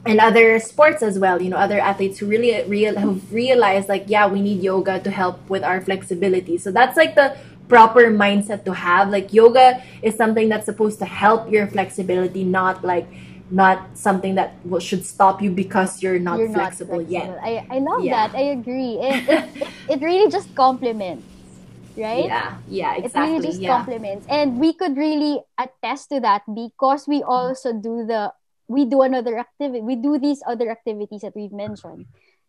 [0.06, 4.04] and other sports as well you know other athletes who really real who've realized like
[4.08, 7.36] yeah we need yoga to help with our flexibility so that's like the
[7.70, 12.84] proper mindset to have like yoga is something that's supposed to help your flexibility not
[12.84, 13.08] like
[13.54, 17.80] not something that will, should stop you because you're not, You're flexible, yet I, I
[17.80, 18.28] love Yeah.
[18.28, 18.36] that.
[18.36, 18.98] I agree.
[18.98, 21.24] It, it, it, it really just complements,
[21.96, 22.26] right?
[22.26, 24.26] yeah yeah It exactly really just yeah complements.
[24.30, 27.30] And we could really attest to that because we mm-hmm.
[27.30, 28.34] also do the
[28.67, 29.82] we do another activity.
[29.82, 32.06] We do these other activities that we've mentioned,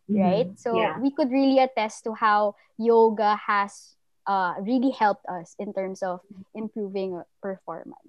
[0.08, 0.48] right?
[0.48, 0.58] Mhm.
[0.58, 3.96] So yeah we could really attest to how yoga has
[4.26, 6.20] uh, really helped us in terms of
[6.54, 8.00] improving performance.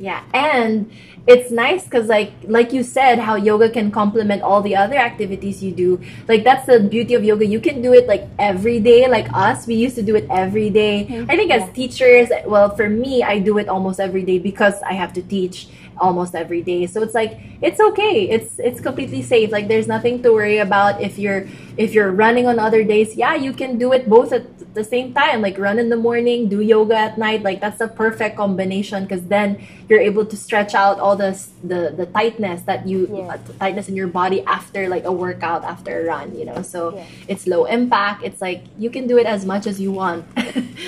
[0.00, 0.90] Yeah, and
[1.28, 5.62] it's nice because like like you said, how yoga can complement all the other activities
[5.62, 6.00] you do.
[6.26, 7.46] Like that's the beauty of yoga.
[7.46, 9.06] You can do it like every day.
[9.06, 11.06] Like us, we used to do it every day.
[11.06, 11.30] Mhm.
[11.30, 14.94] I think as teachers, well, for me, I do it almost every day because I
[14.94, 16.86] have to teach almost every day.
[16.86, 18.28] So it's like it's okay.
[18.28, 19.50] It's it's completely safe.
[19.52, 23.14] Like there's nothing to worry about if you're if you're running on other days.
[23.16, 25.42] Yeah, you can do it both at the same time.
[25.42, 27.42] Like run in the morning, do yoga at night.
[27.42, 31.92] Like that's a perfect combination because then you're able to stretch out all the the
[31.96, 33.34] the tightness that you Yeah.
[33.34, 36.34] uh, tightness in your body after like a workout after a run.
[36.36, 37.04] You know, so Yeah.
[37.28, 38.24] it's low impact.
[38.24, 40.24] It's like you can do it as much as you want.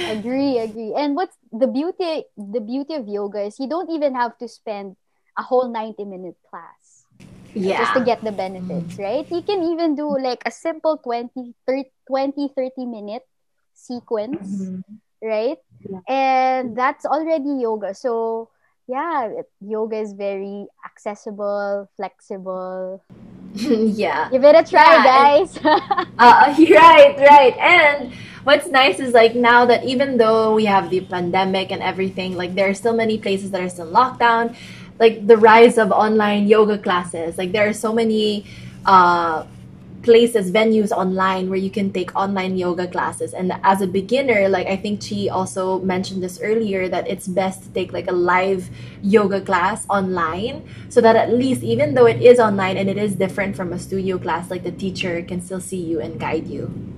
[0.07, 4.37] agree agree and what's the beauty the beauty of yoga is you don't even have
[4.39, 4.97] to spend
[5.39, 7.05] a whole 90 minute class
[7.55, 7.79] yeah.
[7.79, 11.91] just to get the benefits right you can even do like a simple 20 30
[12.09, 13.23] 20 30 minute
[13.75, 14.83] sequence Mhm.
[15.23, 16.01] right Yeah.
[16.09, 18.49] and that's already yoga so
[18.89, 19.31] yeah
[19.61, 23.03] yoga is very accessible flexible
[23.55, 24.29] yeah.
[24.31, 25.51] give it a try Yeah, guys
[26.19, 27.55] Uh, right, right.
[27.61, 28.13] And
[28.47, 32.55] what's nice is like now that even though we have the pandemic and everything, like
[32.55, 34.55] there are still many places that are still locked down.
[35.01, 38.47] Like the rise of online yoga classes, like there are so many
[38.87, 39.45] uh,
[40.03, 43.35] places, venues online where you can take online yoga classes.
[43.35, 47.65] And as a beginner, like I think Chi also mentioned this earlier, that it's best
[47.65, 48.71] to take like a live
[49.03, 53.17] yoga class online so that at least even though it is online and it is
[53.17, 56.96] different from a studio class, like the teacher can still see you and guide you.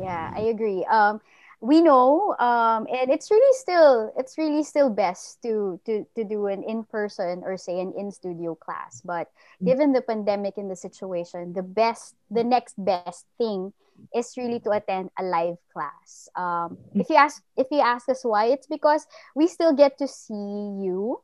[0.00, 0.84] Yeah, I agree.
[0.90, 1.20] Um,
[1.60, 6.46] we know, um, and it's really still it's really still best to to to do
[6.46, 9.02] an in person or say an in studio class.
[9.04, 9.28] But
[9.64, 13.72] given the pandemic and the situation, the best the next best thing
[14.14, 16.28] is really to attend a live class.
[16.34, 20.08] Um, if you ask if you ask us why, it's because we still get to
[20.08, 21.20] see you,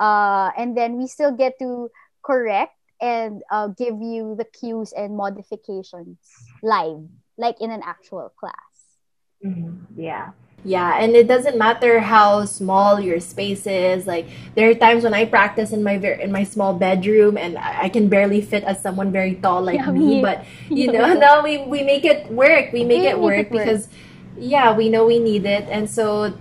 [0.00, 1.90] uh, and then we still get to
[2.24, 6.18] correct and uh, give you the cues and modifications
[6.62, 7.06] live
[7.38, 8.98] like in an actual class.
[9.44, 10.00] Mm-hmm.
[10.00, 10.30] Yeah.
[10.64, 14.08] Yeah, and it doesn't matter how small your space is.
[14.08, 17.56] Like there are times when I practice in my ver- in my small bedroom, and
[17.56, 20.18] I I can barely fit as someone very tall like Yeah, me.
[20.20, 22.72] But you know, now we we make it work.
[22.72, 23.52] We make We it work it work.
[23.52, 23.86] because,
[24.36, 26.34] yeah, we know we need it, and so.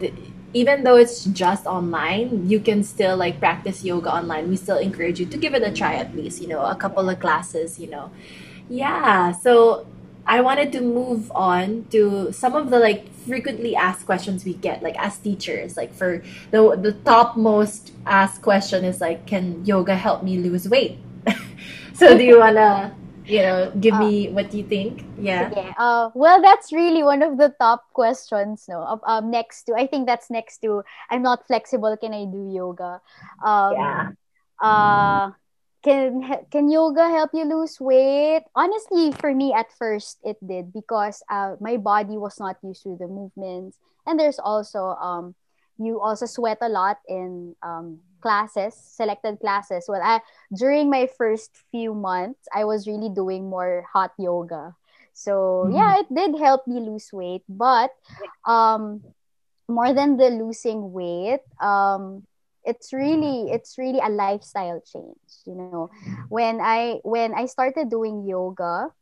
[0.00, 0.14] th-
[0.52, 4.50] even though it's just online, you can still like practice yoga online.
[4.50, 7.08] We still encourage you to give it a try at least, you know, a couple
[7.08, 8.10] of classes, you know.
[8.68, 9.86] Yeah, so
[10.26, 14.82] I wanted to move on to some of the like frequently asked questions we get
[14.82, 15.76] like as teachers.
[15.76, 20.68] Like for the the top most asked question is like can yoga help me lose
[20.68, 20.98] weight?
[21.94, 22.94] so do you want to
[23.26, 25.04] you know give me what you think?
[25.16, 25.52] Yeah.
[25.54, 25.72] Yeah.
[25.78, 28.66] Uh, well, that's really one of the top questions.
[28.68, 29.00] No.
[29.04, 31.96] Um, next to I think that's next to I'm not flexible.
[31.96, 33.00] Can I do yoga?
[33.42, 34.10] Um, Yeah.
[34.60, 35.30] Uh,
[35.82, 38.44] can can yoga help you lose weight?
[38.54, 42.96] Honestly for me at first it did because uh, my body was not used to
[42.96, 43.78] the movements.
[44.06, 45.34] And there's also um
[45.78, 49.86] you also sweat a lot in um, classes selected classes.
[49.88, 50.20] Well I,
[50.52, 54.76] during my first few months i was really doing more hot yoga.
[55.12, 55.76] So mm-hmm.
[55.76, 57.42] yeah it did help me lose weight.
[57.48, 57.90] But
[58.44, 59.00] um
[59.68, 62.26] more than the losing weight um
[62.64, 65.90] it's really it's really a lifestyle change you know.
[66.28, 68.92] When i when i started doing yoga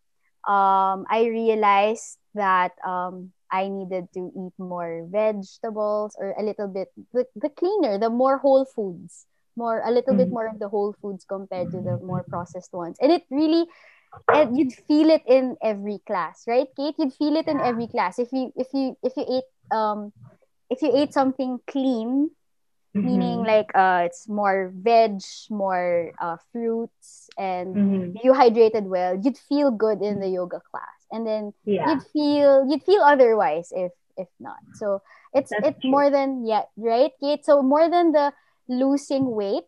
[0.46, 6.88] um i realized that um i needed to eat more vegetables or a little bit
[7.12, 9.26] the, the cleaner the more whole foods
[9.58, 10.30] more a little mm-hmm.
[10.30, 12.96] bit more of the whole foods compared to the more processed ones.
[13.02, 13.66] And it really
[14.30, 16.94] and you'd feel it in every class right kate?
[16.96, 18.18] You'd feel it in every class.
[18.18, 20.14] If you if you if you ate um
[20.70, 22.30] if you ate something clean
[22.96, 23.06] mm-hmm.
[23.06, 25.20] meaning like uh, it's more veg,
[25.50, 28.16] more uh, fruits, and mm-hmm.
[28.22, 31.88] you hydrated well, you'd feel good in the yoga class, and then yeah.
[31.88, 34.58] you'd feel you'd feel otherwise if if not.
[34.74, 35.90] So it's That's it's true.
[35.90, 37.44] more than yeah right, Kate.
[37.44, 38.32] So more than the
[38.68, 39.64] losing weight.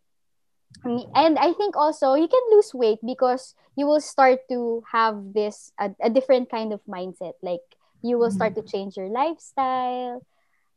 [0.85, 5.73] And I think also you can lose weight because you will start to have this
[5.79, 7.35] a, a different kind of mindset.
[7.43, 7.61] Like
[8.03, 8.65] you will start mm-hmm.
[8.65, 10.23] to change your lifestyle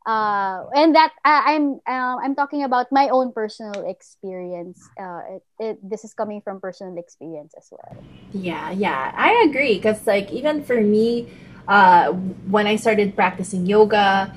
[0.06, 4.90] uh, and that uh, I'm uh, I'm talking about my own personal experience.
[5.00, 8.04] Uh, it, it, this is coming from personal experience as well.
[8.32, 9.78] Yeah, yeah, I agree.
[9.78, 11.28] Cause like even for me,
[11.68, 12.12] uh,
[12.50, 14.34] when I started practicing yoga,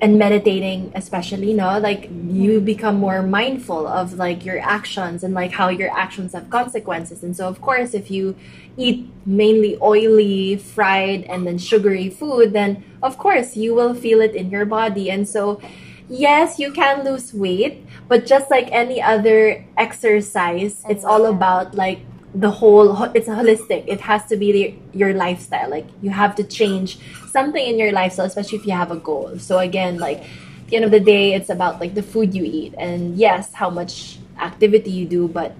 [0.00, 1.78] and meditating especially no?
[1.78, 2.64] Like you mm-hmm.
[2.64, 7.22] become more mindful of like your actions and like how your actions have consequences.
[7.22, 8.36] And so of course if you
[8.76, 14.34] eat mainly oily fried and then sugary food then of course you will feel it
[14.34, 15.10] in your body.
[15.10, 15.60] And so
[16.08, 21.36] yes you can lose weight but just like any other exercise it's all mm-hmm.
[21.36, 22.00] about like
[22.34, 23.84] the whole it's holistic.
[23.86, 25.70] It has to be the, your lifestyle.
[25.70, 26.98] Like you have to change
[27.30, 29.38] something in your lifestyle especially if you have a goal.
[29.38, 32.44] So again like at the end of the day it's about like the food you
[32.44, 32.74] eat.
[32.78, 35.54] And yes how much activity you do but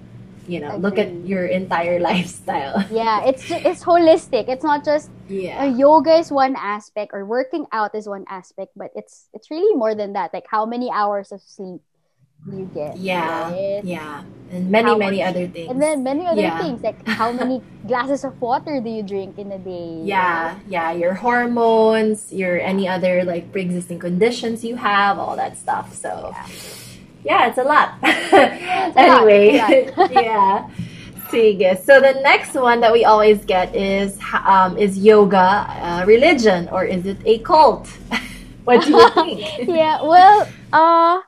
[0.47, 2.83] you know look at your entire lifestyle.
[2.91, 4.49] Yeah it's just, it's holistic.
[4.49, 5.63] It's not just yeah.
[5.63, 9.75] uh, yoga is one aspect or working out is one aspect but it's it's really
[9.75, 10.33] more than that.
[10.33, 11.81] Like how many hours of sleep
[12.47, 12.97] you get.
[12.97, 13.83] Yeah, right?
[13.83, 15.69] yeah, and many how many much, other things.
[15.69, 16.61] And then many other yeah.
[16.61, 20.01] things like how many glasses of water do you drink in a day?
[20.03, 25.93] Yeah, yeah, your hormones, your any other like pre-existing conditions you have, all that stuff.
[25.93, 26.47] So, yeah,
[27.23, 27.95] yeah it's a lot.
[28.33, 30.11] It's anyway, a lot.
[30.11, 30.69] yeah.
[31.29, 31.79] Sige.
[31.85, 36.83] So the next one that we always get is um, is yoga uh, religion or
[36.83, 37.87] is it a cult?
[38.65, 39.69] what do you think?
[39.69, 40.01] yeah.
[40.03, 41.21] Well, uh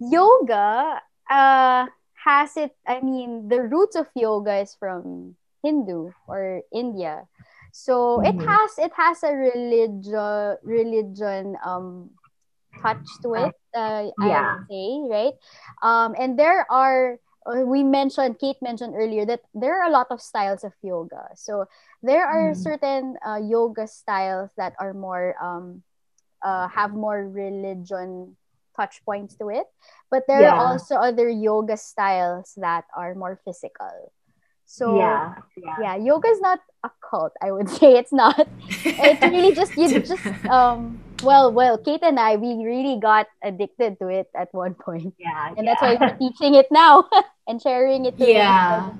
[0.00, 1.86] yoga uh,
[2.24, 7.28] has it, I mean, the roots of yoga is from Hindu or India.
[7.72, 8.40] So mm-hmm.
[8.40, 12.10] it has it has a religion religion um
[12.82, 13.54] touch to it.
[13.74, 14.26] Uh, yeah.
[14.26, 15.34] I would say right.
[15.82, 20.08] Um, and there are uh, we mentioned Kate mentioned earlier that there are a lot
[20.10, 21.30] of styles of yoga.
[21.36, 21.66] So
[22.02, 22.56] there are mm.
[22.56, 25.82] certain uh, yoga styles that are more um,
[26.42, 28.36] uh, have more religion
[28.80, 29.68] touch points to it.
[30.08, 30.56] But there yeah.
[30.56, 34.12] are also other yoga styles that are more physical.
[34.64, 37.34] So yeah, yeah, yeah yoga is not a cult.
[37.42, 38.48] I would say it's not.
[38.86, 43.98] it's really just you just um well well Kate and I we really got addicted
[43.98, 45.12] to it at one point.
[45.18, 45.74] Yeah, and yeah.
[45.74, 47.10] that's why we're teaching it now
[47.50, 48.14] and sharing it.
[48.16, 48.94] yeah,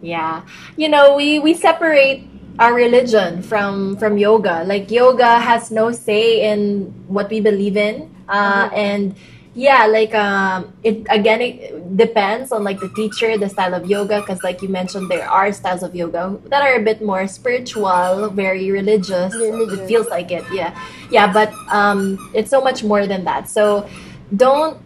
[0.00, 0.48] yeah.
[0.80, 2.24] You know we we separate
[2.56, 4.64] our religion from from yoga.
[4.64, 8.74] Like yoga has no say in what we believe in uh, mm-hmm.
[8.74, 9.16] and
[9.56, 14.20] yeah like um it again it depends on like the teacher the style of yoga
[14.20, 18.28] because like you mentioned there are styles of yoga that are a bit more spiritual
[18.34, 19.78] very religious, religious.
[19.78, 20.76] it feels like it yeah
[21.10, 23.88] yeah but um it's so much more than that so
[24.36, 24.78] don't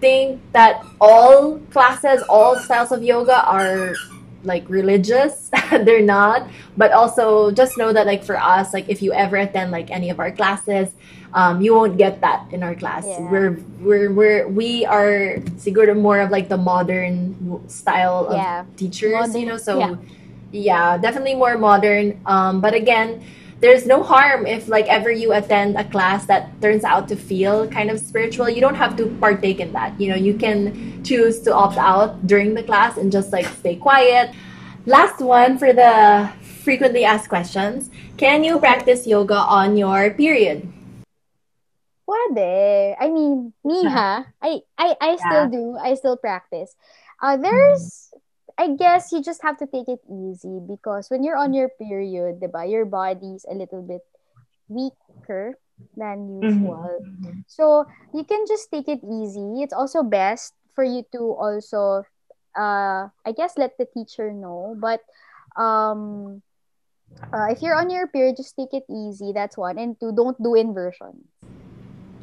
[0.00, 3.92] think that all classes all styles of yoga are
[4.42, 9.12] like religious they're not but also just know that like for us like if you
[9.12, 10.90] ever attend like any of our classes
[11.32, 13.06] um, you won't get that in our class.
[13.06, 13.30] Yeah.
[13.30, 18.64] We're we're we're we are siguro more of like the modern style of yeah.
[18.76, 19.56] teachers, modern, you know.
[19.56, 19.94] So yeah.
[20.50, 20.98] yeah.
[20.98, 22.20] definitely more modern.
[22.26, 23.22] Um, but again,
[23.60, 27.68] there's no harm if like ever you attend a class that turns out to feel
[27.68, 28.48] kind of spiritual.
[28.48, 30.00] You don't have to partake in that.
[30.00, 33.76] You know, you can choose to opt out during the class and just like stay
[33.76, 34.34] quiet.
[34.86, 36.32] Last one for the
[36.64, 37.90] frequently asked questions.
[38.16, 40.66] Can you practice yoga on your period?
[42.08, 42.96] Pwede.
[42.98, 45.48] I mean, me ha, I, I, I still yeah.
[45.52, 45.76] do.
[45.76, 46.74] I still practice.
[47.22, 48.09] Uh, there's,
[48.58, 52.40] I guess you just have to take it easy because when you're on your period,
[52.40, 54.02] diba, your body's a little bit
[54.68, 55.58] weaker
[55.96, 57.02] than usual.
[57.02, 57.44] Mhm.
[57.46, 59.62] So you can just take it easy.
[59.62, 62.04] It's also best for you to also,
[62.56, 64.76] uh, I guess, let the teacher know.
[64.78, 65.00] But
[65.56, 66.42] um,
[67.32, 69.32] uh, if you're on your period, just take it easy.
[69.32, 69.78] That's one.
[69.78, 71.26] And two, don't do inversions.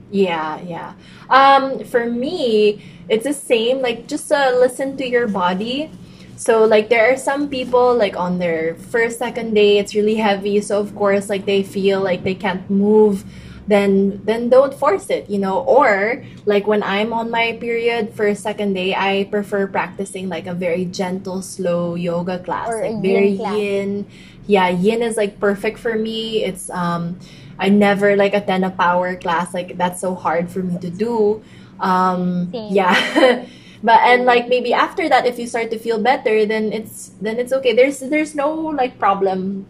[0.10, 0.94] Yeah, yeah.
[1.30, 3.82] Um, for me, it's the same.
[3.82, 5.92] Like, just uh, listen to your body.
[6.38, 10.62] So, like, there are some people, like, on their first, second day, it's really heavy.
[10.62, 13.26] So, of course, like, they feel like they can't move.
[13.68, 15.60] Then, then don't force it, you know.
[15.66, 20.54] Or, like, when I'm on my period, first, second day, I prefer practicing, like, a
[20.54, 22.70] very gentle, slow yoga class.
[22.70, 23.58] Or like, yin very class.
[23.58, 24.06] yin.
[24.46, 26.46] Yeah, yin is, like, perfect for me.
[26.46, 27.18] It's, um,
[27.60, 29.54] I never like attend a power class.
[29.54, 31.42] Like that's so hard for me to do.
[31.80, 32.74] Um, Same.
[32.74, 33.46] yeah.
[33.88, 37.40] but and like maybe after that, if you start to feel better, then it's then
[37.40, 37.72] it's okay.
[37.72, 39.64] There's there's no like problem,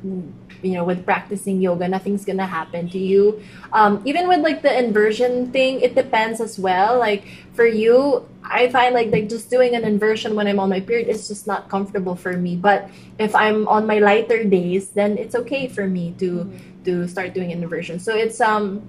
[0.66, 1.86] you know, with practicing yoga.
[1.88, 3.38] Nothing's gonna happen to you.
[3.72, 6.98] Um, even with like the inversion thing, it depends as well.
[6.98, 10.82] Like for you, I find like like just doing an inversion when I'm on my
[10.82, 12.58] period is just not comfortable for me.
[12.58, 12.90] But
[13.22, 16.50] if I'm on my lighter days, then it's okay for me to
[16.90, 18.02] to start doing an inversion.
[18.02, 18.82] So it's um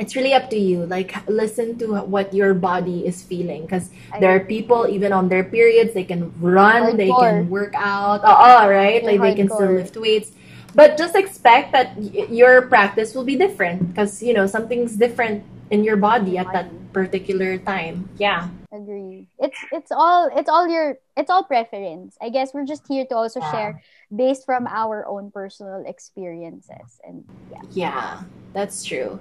[0.00, 0.86] it's really up to you.
[0.86, 5.44] Like listen to what your body is feeling because there are people even on their
[5.44, 8.22] periods they can run, they can work out.
[8.24, 10.32] Oh, right, Yeah, like they can still lift weights.
[10.74, 15.44] But just expect that y- your practice will be different because you know something's different
[15.70, 18.08] in your body at that particular time.
[18.18, 18.48] Yeah.
[18.72, 19.26] Agree.
[19.38, 22.16] It's it's all it's all your it's all preference.
[22.22, 23.50] I guess we're just here to also Yeah.
[23.50, 23.82] share
[24.14, 27.62] based from our own personal experiences and yeah.
[27.72, 28.20] Yeah,
[28.52, 29.18] that's true.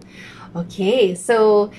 [0.55, 1.71] Okay, so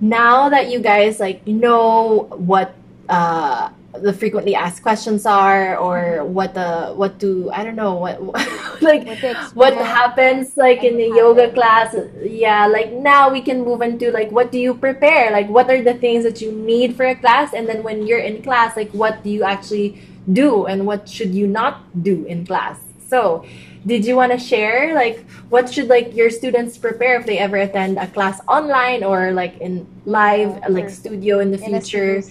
[0.00, 2.74] now that you guys like know what
[3.08, 8.20] uh the frequently asked questions are or what the what do I don't know what
[8.82, 9.08] like
[9.54, 11.96] What happens like in the yoga class.
[12.22, 15.30] Yeah like now we can move into like what do you prepare?
[15.32, 17.54] Like what are the things that you need for a class?
[17.54, 21.34] And then when you're in class like what do you actually do and what should
[21.34, 22.78] you not do in class?
[23.08, 23.44] So
[23.86, 27.56] did you want to share like what should like your students prepare if they ever
[27.56, 32.22] attend a class online or like in live Yeah, like studio in the in future.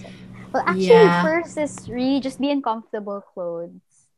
[0.52, 1.20] Well, actually, Yeah.
[1.20, 4.08] first is really just be in comfortable clothes.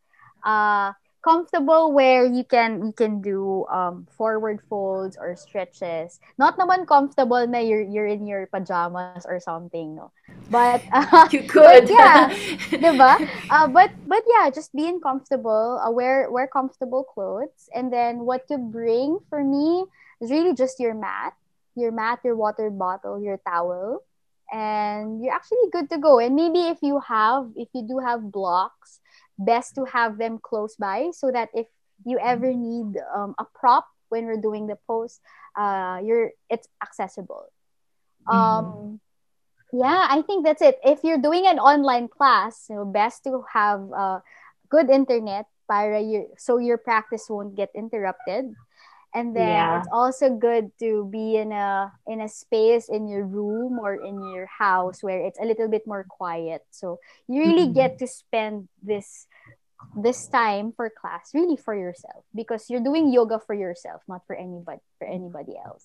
[0.45, 0.93] Uh,
[1.25, 6.21] comfortable where you can you can do um forward folds or stretches.
[6.39, 10.13] Not naman comfortable na you're you're in your pajamas or something, no.
[10.49, 12.31] But uh, you could yeah,
[12.83, 13.19] diba?
[13.51, 18.47] Uh, but but yeah, just being comfortable, uh, wear wear comfortable clothes, and then what
[18.49, 19.87] to bring for me
[20.21, 21.35] is really just your mat,
[21.75, 24.03] your mat, your water bottle, your towel,
[24.53, 26.19] and you're actually good to go.
[26.19, 29.01] And maybe if you have, if you do have blocks,
[29.39, 31.67] best to have them close by so that if
[32.05, 35.21] you ever need um, a prop when we're doing the post,
[35.57, 37.47] uh, you're it's accessible.
[38.27, 39.01] Um,
[39.73, 40.79] yeah, I think that's it.
[40.85, 44.21] If you're doing an online class, you know, best to have uh,
[44.69, 48.55] good internet para you, so your practice won't get interrupted.
[49.15, 49.79] And then Yeah.
[49.79, 54.23] it's also good to be in a in a space in your room or in
[54.35, 56.63] your house where it's a little bit more quiet.
[56.71, 57.75] So you really Mhm.
[57.75, 59.27] get to spend this
[59.97, 64.37] this time for class really for yourself because you're doing yoga for yourself, not for
[64.37, 65.85] anybody for anybody else.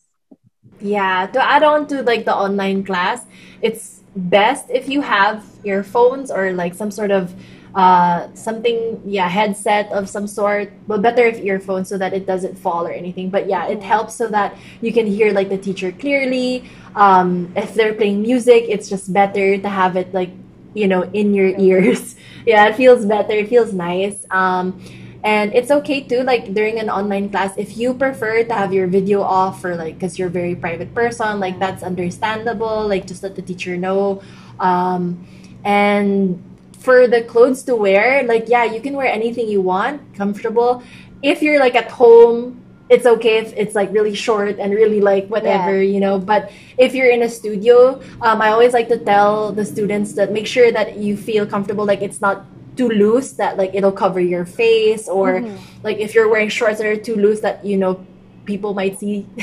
[0.82, 3.26] Yeah, to add on to like the online class,
[3.62, 7.34] it's best if you have earphones or like some sort of
[7.76, 10.72] uh something yeah headset of some sort.
[10.88, 13.30] But better if earphones so that it doesn't fall or anything.
[13.30, 16.64] But yeah it helps so that you can hear like the teacher clearly.
[16.96, 20.32] Um if they're playing music it's just better to have it like
[20.74, 22.16] you know in your ears.
[22.46, 24.24] Yeah it feels better it feels nice.
[24.32, 24.80] Um
[25.24, 28.86] and it's okay too like during an online class if you prefer to have your
[28.88, 33.24] video off or like because you're a very private person like that's understandable like just
[33.24, 34.22] let the teacher know.
[34.60, 35.28] Um
[35.66, 36.40] and
[36.86, 40.72] for the clothes to wear like yeah you can wear anything you want comfortable.
[41.22, 45.26] If you're like at home it's okay if it's like really short and really like
[45.28, 46.16] whatever you know.
[46.22, 50.28] But if you're in a studio um, i always like to tell the students that
[50.38, 52.46] make sure that you feel comfortable like it's not
[52.78, 55.58] too loose that like it'll cover your face or Mhm.
[55.88, 57.94] like if you're wearing shorts that are too loose that you know
[58.46, 59.24] people might see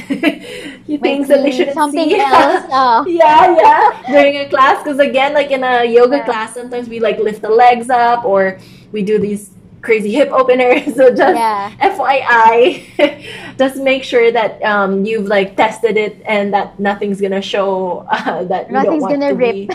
[1.03, 2.65] things that they see shouldn't something see else.
[2.73, 3.05] Oh.
[3.07, 6.25] yeah yeah during a class because again like in a yoga Yeah.
[6.25, 8.59] class sometimes we like lift the legs up or
[8.93, 9.51] we do these
[9.83, 11.71] crazy hip openers so just Yeah.
[11.81, 18.07] FYI, just make sure that um, you've like tested it and that nothing's gonna show
[18.09, 19.71] uh, that you don't Nothing's want gonna to rip.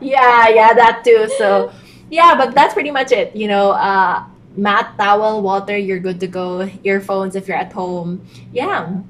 [0.00, 1.28] Yeah, yeah, that too.
[1.38, 1.70] So
[2.10, 3.34] yeah, but that's pretty much it.
[3.36, 4.24] You know, uh,
[4.58, 6.68] mat, towel, water, you're good to go.
[6.82, 8.26] Earphones if you're at home.
[8.52, 9.00] Yeah.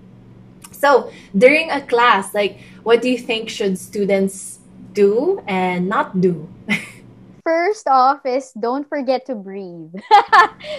[0.70, 4.61] So during a class, like, what do you think should students
[4.92, 6.49] do and not do?
[7.42, 9.96] First off is don't forget to breathe.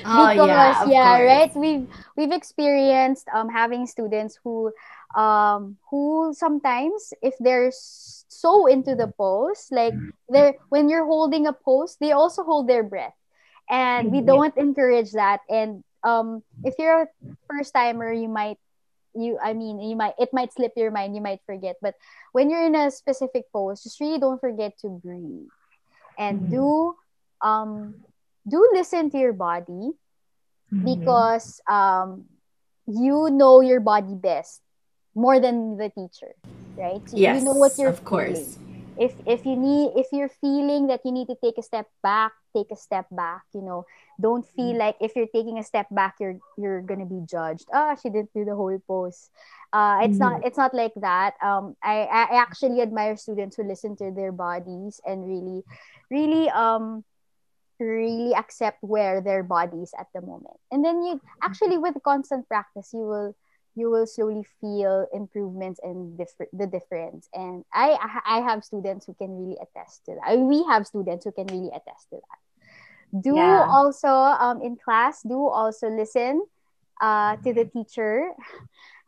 [0.06, 1.52] oh yeah, yeah, right?
[1.58, 4.72] We've we've experienced um having students who
[5.18, 9.98] um who sometimes if they're so into the pose, like
[10.30, 13.19] they're when you're holding a pose, they also hold their breath.
[13.70, 14.26] And we Mhm.
[14.26, 15.42] don't encourage that.
[15.50, 17.08] And um if you're a
[17.48, 18.58] first timer, you might
[19.16, 21.78] you I mean you might it might slip your mind, you might forget.
[21.82, 21.96] But
[22.32, 25.50] when you're in a specific pose, just really don't forget to breathe
[26.18, 26.50] and Mhm.
[26.50, 26.96] do
[27.42, 27.96] um
[28.48, 29.92] do listen to your body
[30.84, 30.86] Mhm.
[30.86, 32.26] because um
[32.88, 34.62] you know your body best
[35.16, 36.34] more than the teacher
[36.78, 38.58] right So yes, you know what you're of course.
[39.00, 42.34] If if you need if you're feeling that you need to take a step back
[42.56, 43.86] take a step back you know.
[44.22, 44.80] Don't feel Mm.
[44.80, 47.68] like if you're taking a step back you're you're gonna be judged.
[47.74, 49.30] Ah she didn't do the whole pose
[49.74, 50.44] uh it's not Mhm.
[50.44, 51.36] it's not like that.
[51.42, 55.64] Um i i actually admire students who listen to their bodies and really
[56.12, 57.04] really um
[57.80, 60.58] really accept where their body is at the moment.
[60.72, 63.36] And then you actually with constant practice you will
[63.80, 67.30] you will slowly feel improvements and differ- the difference.
[67.34, 70.38] And I, I have students who can really attest to that.
[70.38, 72.40] We have students who can really attest to that.
[73.24, 73.66] Do Yeah.
[73.72, 76.46] also um in class do also listen
[77.02, 78.32] uh to the teacher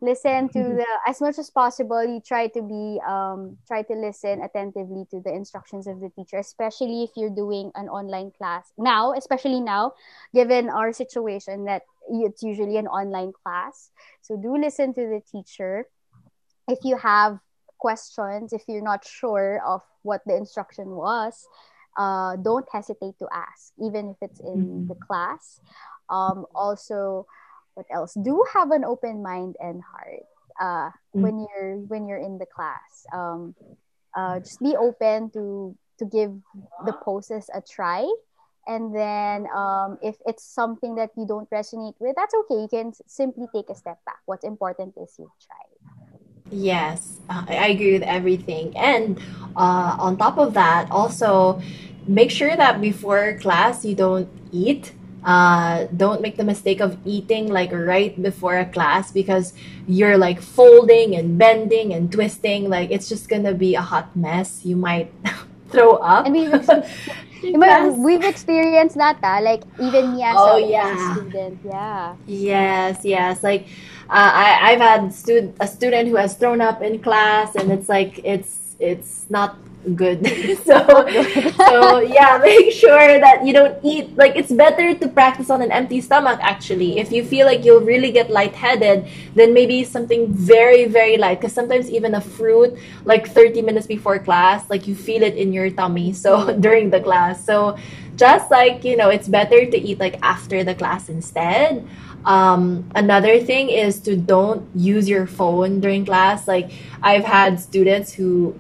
[0.01, 0.77] listen to Mhm.
[0.81, 5.21] the as much as possible you try to be um try to listen attentively to
[5.21, 9.93] the instructions of the teacher especially if you're doing an online class now especially now
[10.33, 13.91] given our situation that it's usually an online class
[14.21, 15.85] so do listen to the teacher
[16.67, 17.39] if you have
[17.77, 21.47] questions if you're not sure of what the instruction was
[21.97, 24.87] uh, don't hesitate to ask even if it's in Mhm.
[24.87, 25.59] the class
[26.09, 27.25] um, also
[27.75, 28.13] what else?
[28.13, 30.25] Do have an open mind and heart
[30.59, 31.21] uh, Mm.
[31.21, 33.05] when you're when you're in the class.
[33.13, 33.55] Um,
[34.15, 36.33] uh, just be open to to give
[36.85, 38.07] the poses a try.
[38.67, 42.61] And then um, if it's something that you don't resonate with that's okay.
[42.61, 44.19] You can simply take a step back.
[44.25, 45.65] What's important is you try.
[46.51, 48.75] Yes, uh, I I agree with everything.
[48.75, 49.19] And
[49.55, 51.61] uh, on top of that, also
[52.07, 54.91] make sure that before class you don't eat.
[55.23, 59.53] Uh, don't make the mistake of eating like right before a class because
[59.87, 62.69] you're like folding and bending and twisting.
[62.69, 64.65] Like it's just gonna be a hot mess.
[64.65, 65.13] You might
[65.69, 66.25] throw up.
[66.25, 66.33] and
[68.03, 71.13] we've, experienced that ah, like even me as Oh, a yeah.
[71.13, 73.43] student yeah Yes, yes.
[73.43, 73.67] Like
[74.09, 77.87] uh, I, I've had stud- a student who has thrown up in class, and it's
[77.87, 79.55] like it's it's not
[79.95, 80.25] good.
[80.65, 80.79] so
[81.57, 84.15] so yeah, make sure that you don't eat.
[84.17, 86.39] Like it's better to practice on an empty stomach.
[86.41, 91.39] Actually, if you feel like you'll really get lightheaded, then maybe something very very light.
[91.39, 95.53] Because sometimes even a fruit, like thirty minutes before class, like you feel it in
[95.53, 96.13] your tummy.
[96.13, 97.77] So during the class, so
[98.15, 101.87] just like you know it's better to eat like after the class instead
[102.25, 106.71] um, another thing is to don't use your phone during class like
[107.01, 108.53] i've had students who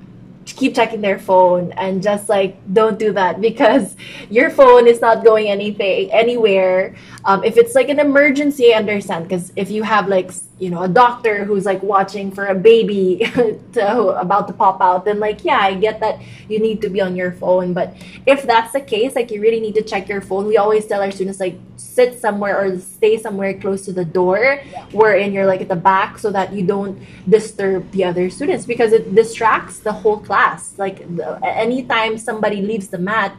[0.55, 3.95] keep checking their phone and just like don't do that because
[4.29, 6.95] your phone is not going anything anywhere.
[7.25, 10.31] Um, if it's like an emergency understand because if you have like
[10.61, 13.17] you know a doctor who's like watching for a baby
[13.73, 17.01] to, about to pop out then like yeah i get that you need to be
[17.01, 17.73] on your phone.
[17.73, 17.95] But
[18.27, 20.45] if that's the case like you really need to check your phone.
[20.45, 24.61] We always tell our students like sit somewhere or stay somewhere close to the door
[24.91, 28.91] wherein you're like at the back so that you don't disturb the other students because
[28.91, 30.77] it distracts the whole class.
[30.77, 33.35] Like the, anytime somebody leaves the mat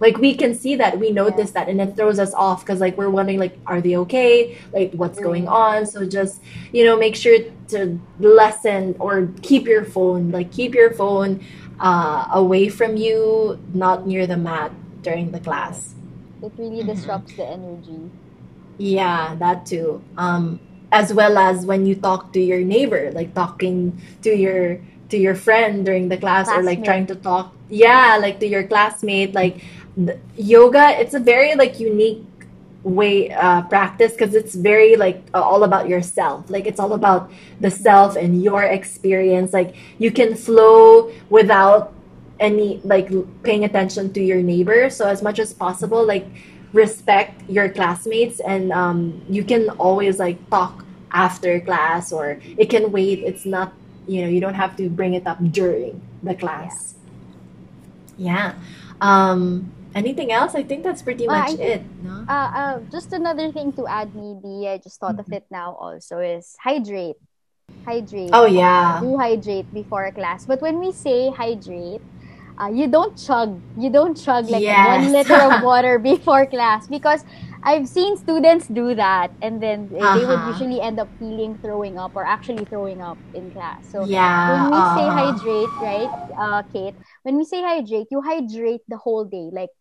[0.00, 2.96] like we can see that we notice that and it throws us off because like
[2.96, 6.42] we're wondering like are they okay like what's going on so just
[6.72, 7.38] you know make sure
[7.68, 11.40] to lessen or keep your phone like keep your phone
[11.80, 14.72] uh, away from you not near the mat
[15.02, 15.94] during the class
[16.42, 16.86] it really Mhm.
[16.86, 18.12] disrupts the energy
[18.78, 20.04] yeah, that too.
[20.16, 20.60] Um,
[20.92, 25.34] as well as when you talk to your neighbor, like talking to your to your
[25.34, 29.34] friend during the class, or like trying to talk, yeah, like to your classmate.
[29.34, 29.85] Like the,
[30.36, 32.24] yoga, it's a very like unique
[32.86, 36.48] way uh practice because it's very like all about yourself.
[36.48, 37.30] Like it's all about
[37.60, 39.52] the self and your experience.
[39.52, 41.92] Like you can flow without
[42.38, 43.10] any like
[43.42, 44.88] paying attention to your neighbor.
[44.90, 46.26] So as much as possible like
[46.72, 52.92] respect your classmates and um, you can always like talk after class or it can
[52.92, 53.20] wait.
[53.20, 53.72] It's not
[54.06, 56.94] you know you don't have to bring it up during the class.
[58.16, 58.54] Yeah.
[59.00, 60.54] Um anything else?
[60.54, 61.82] I think that's pretty much think- it.
[62.04, 62.24] No?
[62.28, 66.18] Uh, uh, just another thing to add, maybe I just thought of it now also
[66.20, 67.16] is hydrate.
[67.84, 68.30] Hydrate.
[68.32, 69.00] Oh yeah.
[69.02, 70.46] Do hydrate before class.
[70.46, 72.00] But when we say hydrate,
[72.60, 73.60] uh, you don't chug.
[73.76, 75.02] You don't chug like Yes.
[75.02, 77.24] one liter of water before class because
[77.66, 80.54] I've seen students do that and then they they would Uh-huh.
[80.54, 83.82] usually end up feeling throwing up or actually throwing up in class.
[83.90, 84.46] So Yeah.
[84.54, 86.94] when we say uh, hydrate, right, uh, Kate,
[87.26, 89.74] when we say hydrate, you hydrate the whole day, like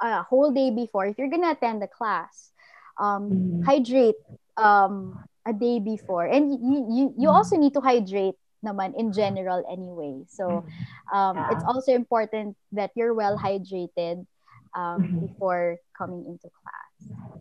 [0.00, 1.06] a whole day before.
[1.06, 2.50] If you're gonna attend the class,
[2.98, 3.62] um, Mhm.
[3.64, 4.18] hydrate
[4.56, 7.34] um, a day before, and you you, you Mhm.
[7.34, 10.24] also need to hydrate naman in general anyway.
[10.28, 10.64] So
[11.12, 11.50] um, Yeah.
[11.50, 14.26] it's also important that you're well hydrated
[14.74, 15.20] um, Mhm.
[15.20, 16.92] before coming into class.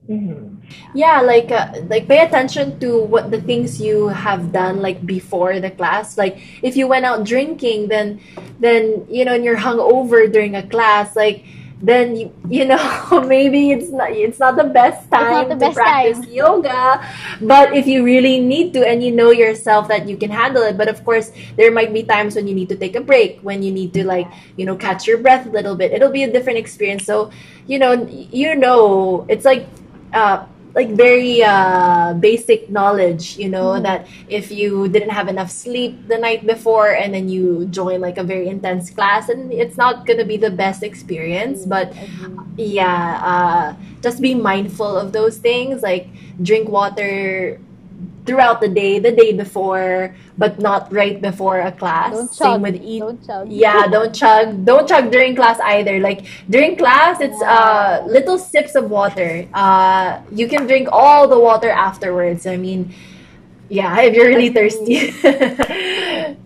[0.09, 0.59] Mhm.
[0.93, 5.59] Yeah, like uh, like pay attention to what the things you have done like before
[5.59, 6.17] the class.
[6.17, 8.19] Like if you went out drinking, then
[8.59, 11.45] then you know, and you're hungover during a class, like
[11.81, 12.79] then you you know
[13.27, 16.29] maybe it's not it's not the best time the to best practice time.
[16.31, 17.01] yoga.
[17.41, 20.77] But if you really need to and you know yourself that you can handle it,
[20.77, 23.63] but of course there might be times when you need to take a break, when
[23.63, 25.91] you need to like you know catch your breath a little bit.
[25.91, 27.05] It'll be a different experience.
[27.05, 27.31] So
[27.67, 29.67] you know you know it's like
[30.13, 30.45] uh,
[30.75, 33.83] like very uh, basic knowledge, you know, Mhm.
[33.83, 38.17] that if you didn't have enough sleep the night before and then you join like
[38.17, 41.65] a very intense class, and it's not gonna be the best experience.
[41.65, 42.43] But Agree.
[42.57, 45.81] yeah, uh, just be mindful of those things.
[45.83, 46.07] Like
[46.41, 47.59] drink water
[48.25, 52.11] throughout the day, the day before, but not right before a class.
[52.13, 53.51] don't Same with eat Don't chug.
[53.51, 54.65] yeah don't chug.
[54.65, 55.99] Don't chug during class either.
[55.99, 59.47] Like during class it's uh little sips of water.
[59.53, 62.45] Uh you can drink all the water afterwards.
[62.47, 62.93] I mean
[63.69, 65.11] yeah if you're really thirsty.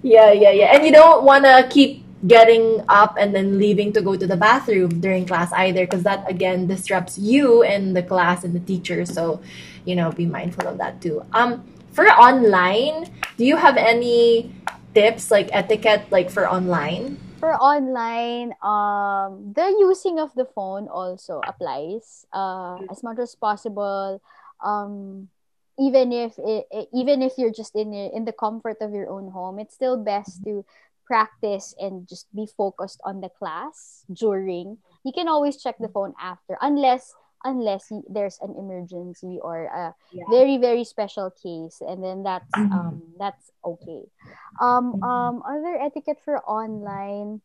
[0.03, 0.73] yeah yeah yeah.
[0.75, 4.35] And you don't want to keep getting up and then leaving to go to the
[4.35, 9.05] bathroom during class either because that again disrupts you and the class and the teacher.
[9.05, 9.41] So
[9.85, 11.21] you know be mindful of that too.
[11.33, 13.05] Um for online
[13.37, 14.51] do you have any
[14.97, 17.21] tips like etiquette like for online?
[17.37, 22.25] For online, um, the using of the phone also applies.
[22.33, 24.17] Uh, as much as possible,
[24.65, 25.29] um,
[25.77, 29.61] even if it, even if you're just in in the comfort of your own home,
[29.61, 30.65] it's still best to
[31.07, 34.77] practice and just be focused on the class during.
[35.07, 40.25] You can always check the phone after, unless unless there's an emergency or a Yeah.
[40.29, 42.71] very very special case, and then that's Mhm.
[42.73, 44.03] um that's okay.
[44.59, 45.03] Um, Mhm.
[45.03, 47.41] um, other etiquette for online.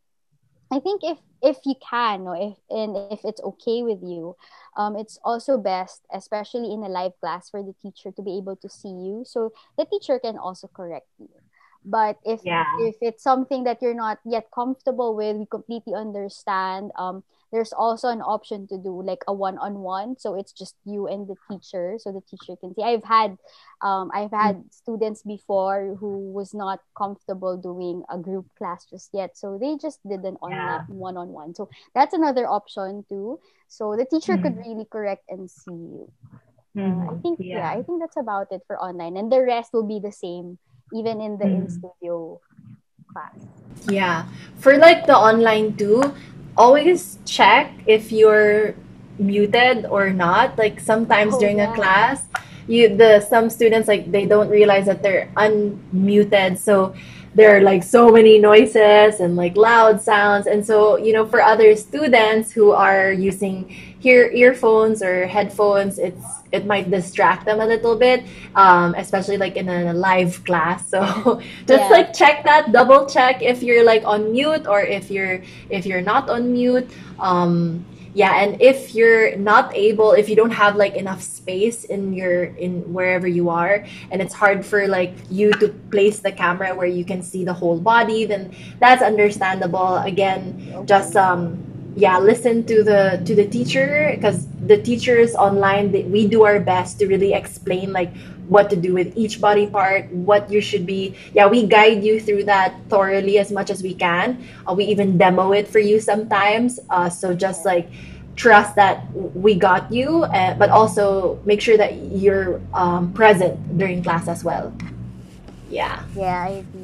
[0.71, 4.35] I think if if you can or if and if it's okay with you,
[4.75, 8.55] um, it's also best, especially in a live class, for the teacher to be able
[8.57, 11.29] to see you, so the teacher can also correct you.
[11.85, 12.65] But if Yeah.
[12.79, 16.91] if it's something that you're not yet comfortable with, we completely understand.
[16.95, 21.27] Um, there's also an option to do like a one-on-one, so it's just you and
[21.29, 22.81] the teacher, so the teacher can see.
[22.81, 23.37] I've had
[23.81, 29.37] um, I've had students before who was not comfortable doing a group class just yet,
[29.37, 31.53] so they just did an online one-on-one.
[31.53, 33.39] So that's another option too.
[33.67, 36.09] So the teacher could really correct and see you.
[36.73, 37.69] Uh, I think yeah.
[37.69, 40.57] I think that's about it for online, and the rest will be the same
[40.93, 41.71] even in the in Mhm.
[41.71, 42.39] studio
[43.11, 43.35] class.
[43.89, 44.25] Yeah.
[44.61, 46.13] For like the online too,
[46.57, 48.75] always check if you're
[49.19, 50.57] muted or not.
[50.57, 51.71] Like sometimes Oh, during yeah.
[51.71, 52.25] a class,
[52.67, 56.57] you the some students like they don't realize that they're unmuted.
[56.57, 56.93] So
[57.35, 60.45] there are like so many noises and like loud sounds.
[60.45, 63.73] And so, you know, for other students who are using
[64.03, 69.55] hear earphones or headphones, it's it might distract them a little bit, um, especially like
[69.57, 70.89] in a live class.
[70.93, 71.89] So just Yeah.
[71.89, 76.01] like check that, double check if you're like on mute or if you're if you're
[76.01, 76.91] not on mute.
[77.19, 82.13] Um, yeah, and if you're not able, if you don't have like enough space in
[82.13, 86.75] your in wherever you are, and it's hard for like you to place the camera
[86.75, 89.97] where you can see the whole body, then that's understandable.
[89.97, 96.03] Again, just um yeah listen to the to the teacher because the teachers online they,
[96.03, 98.11] we do our best to really explain like
[98.47, 101.15] what to do with each body part what you should be.
[101.33, 104.43] Yeah we guide you through that thoroughly as much as we can.
[104.67, 106.79] Uh, we even demo it for you sometimes.
[106.89, 107.87] Uh, so just like
[108.35, 114.01] trust that we got you uh, but also make sure that you're um, present during
[114.01, 114.73] class as well.
[115.69, 116.03] Yeah.
[116.15, 116.82] Yeah, I agree.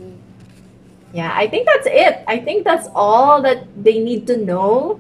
[1.14, 2.24] Yeah, I think that's it.
[2.28, 5.00] I think that's all that they need to know.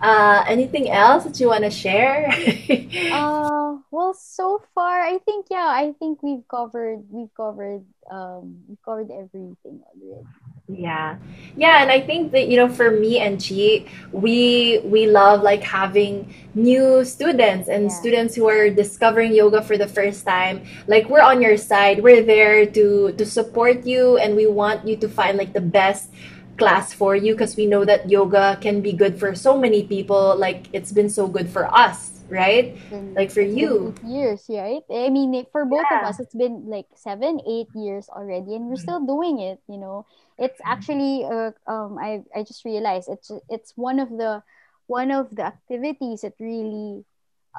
[0.00, 2.30] Uh, anything else that you want to share?
[3.10, 8.82] Uh, well, so far, I think yeah, I think we've covered we've covered um we've
[8.84, 10.26] covered everything already.
[10.66, 11.16] Yeah.
[11.56, 15.62] Yeah, and I think that you know for me and Chi, we we love like
[15.62, 17.96] having new students and Yeah.
[18.00, 20.64] students who are discovering yoga for the first time.
[20.88, 22.02] Like we're on your side.
[22.02, 26.08] We're there to to support you and we want you to find like the best
[26.56, 30.36] class for you because we know that yoga can be good for so many people
[30.38, 32.76] like it's been so good for us, right?
[32.90, 33.94] And Like for you.
[34.06, 34.82] years, right?
[34.90, 38.80] I mean, for both of us, it's been like seven, eight years already, and we're
[38.80, 38.86] mm-hmm.
[38.86, 39.60] still doing it.
[39.68, 40.06] You know,
[40.38, 44.42] it's actually, uh, um, I I just realized it's it's one of the
[44.86, 47.04] one of the activities that really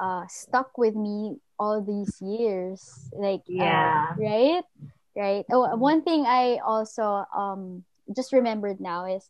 [0.00, 3.08] uh stuck with me all these years.
[3.12, 4.14] Like, uh, Yeah.
[4.18, 4.64] right,
[5.16, 5.44] right.
[5.50, 9.28] Oh, one thing I also um just remembered now is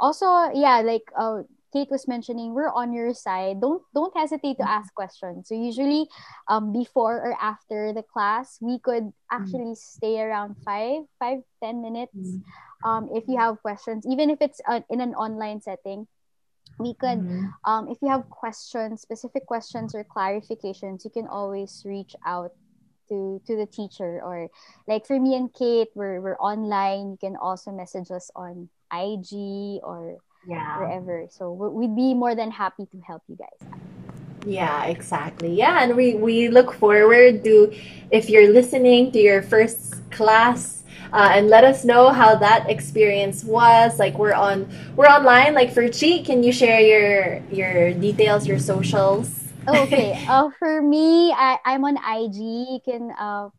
[0.00, 1.42] also yeah, like uh
[1.72, 3.60] Kate was mentioning, we're on your side.
[3.60, 5.48] Don't don't hesitate to ask questions.
[5.48, 6.08] So usually,
[6.48, 12.16] um, before or after the class, we could actually stay around five, five, ten minutes.
[12.84, 16.06] Um, if you have questions, even if it's uh, in an online setting,
[16.78, 17.20] we could.
[17.20, 17.52] Mhm.
[17.64, 22.52] Um, if you have questions, specific questions or clarifications, you can always reach out
[23.08, 24.48] to to the teacher or
[24.86, 27.16] like for me and Kate, we're we're online.
[27.16, 30.78] You can also message us on IG or Yeah.
[30.78, 31.26] wherever.
[31.30, 33.60] So we- we'd be more than happy to help you guys.
[34.46, 35.52] Yeah, exactly.
[35.52, 37.74] Yeah, and we we look forward to
[38.10, 43.44] if you're listening to your first class uh, and let us know how that experience
[43.44, 43.98] was.
[43.98, 45.54] Like we're on we're online.
[45.54, 49.28] Like for Chi, can you share your your details, your socials?
[49.66, 50.16] Oh, okay.
[50.28, 52.38] uh, for me, I, I'm on IG.
[52.38, 53.50] You can uh,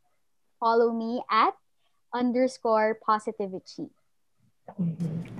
[0.59, 1.53] follow me at
[2.13, 3.89] underscore Positivichi.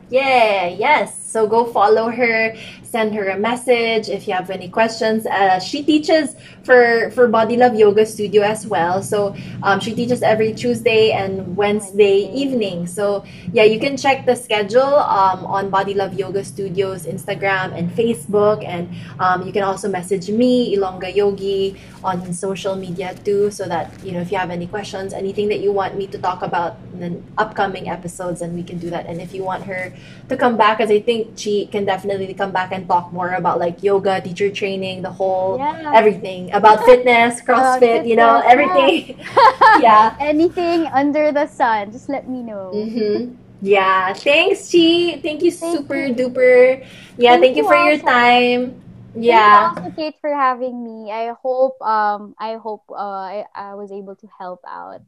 [0.09, 1.15] Yeah, yes.
[1.29, 5.27] So go follow her, send her a message if you have any questions.
[5.27, 9.03] Uh, she teaches for for Body Love Yoga Studio as well.
[9.03, 12.87] So um, she teaches every Tuesday and Wednesday evening.
[12.87, 17.91] So yeah, you can check the schedule um, on Body Love Yoga Studio's Instagram and
[17.93, 18.89] Facebook, and
[19.19, 23.51] um, you can also message me Ilongga Yogi on social media too.
[23.51, 26.17] So that you know if you have any questions, anything that you want me to
[26.17, 29.05] talk about in the upcoming episodes, and we can do that.
[29.05, 29.93] And if you want her
[30.29, 33.59] to come back, because I think she can definitely come back and talk more about
[33.59, 35.93] like yoga, teacher training, the whole Yeah.
[35.93, 39.19] everything about fitness, CrossFit, you know, everything.
[39.73, 40.15] yeah.
[40.19, 42.91] Anything under the sun, just let me know.
[42.91, 43.35] Mm-hmm.
[43.61, 44.13] Yeah.
[44.13, 45.19] Thanks, Chi.
[45.21, 46.13] Thank you, Thank super you.
[46.13, 46.85] duper.
[47.17, 47.37] Yeah.
[47.37, 47.99] Thank Thank, you you for your also.
[47.99, 48.81] time.
[49.25, 49.47] Thank Yeah.
[49.47, 51.11] you also, Kate, for having me.
[51.11, 55.01] I hope um I hope uh, I, I was able to help out.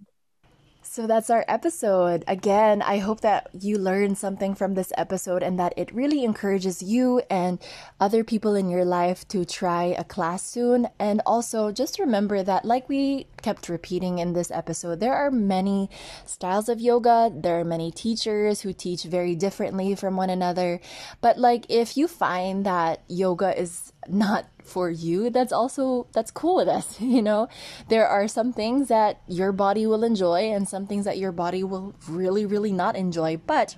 [0.84, 2.23] So that's our episode.
[2.27, 6.82] Again, I hope that you learned something from this episode and that it really encourages
[6.82, 7.59] you and
[7.99, 10.88] other people in your life to try a class soon.
[10.99, 15.89] And also, just remember that, like we kept repeating in this episode, there are many
[16.26, 17.32] styles of yoga.
[17.34, 20.80] There are many teachers who teach very differently from one another.
[21.22, 26.56] But, like, if you find that yoga is not for you that's also that's cool
[26.56, 27.48] with us you know
[27.89, 31.64] there are some things that your body will enjoy and some things that your body
[31.64, 33.76] will really really not enjoy but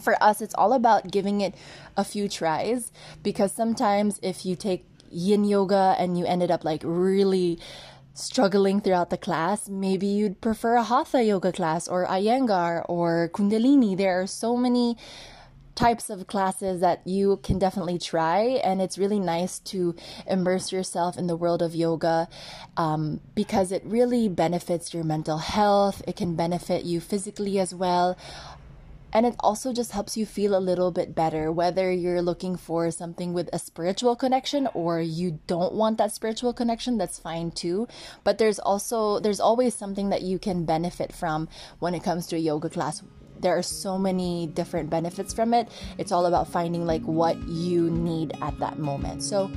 [0.00, 1.54] for us it's all about giving it
[1.96, 6.82] a few tries because sometimes if you take yin yoga and you ended up like
[6.84, 7.58] really
[8.14, 13.96] struggling throughout the class maybe you'd prefer a hatha yoga class or iyengar or kundalini.
[13.96, 14.96] There are so many
[15.74, 19.94] types of classes that you can definitely try and it's really nice to
[20.26, 22.28] immerse yourself in the world of yoga
[22.76, 26.02] um, because it really benefits your mental health.
[26.06, 28.18] It can benefit you physically as well
[29.12, 32.90] and it also just helps you feel a little bit better whether you're looking for
[32.90, 37.86] something with a spiritual connection or you don't want that spiritual connection that's fine too.
[38.24, 41.48] But there's also there's always something that you can benefit from
[41.78, 43.02] when it comes to a yoga class.
[43.40, 45.68] There are so many different benefits from it.
[45.98, 49.22] It's all about finding like what you need at that moment.
[49.22, 49.50] So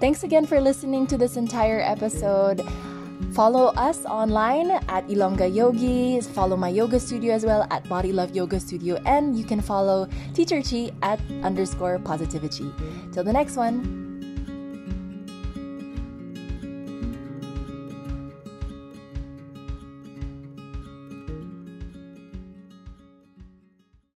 [0.00, 2.66] thanks again for listening to this entire episode
[3.32, 6.20] Follow us online at Ilongga Yogi.
[6.20, 9.00] Follow my yoga studio as well at Body Love Yoga Studio.
[9.06, 12.72] And you can follow Teacher Chi at underscore Positivichi.
[13.12, 14.07] Till the next one.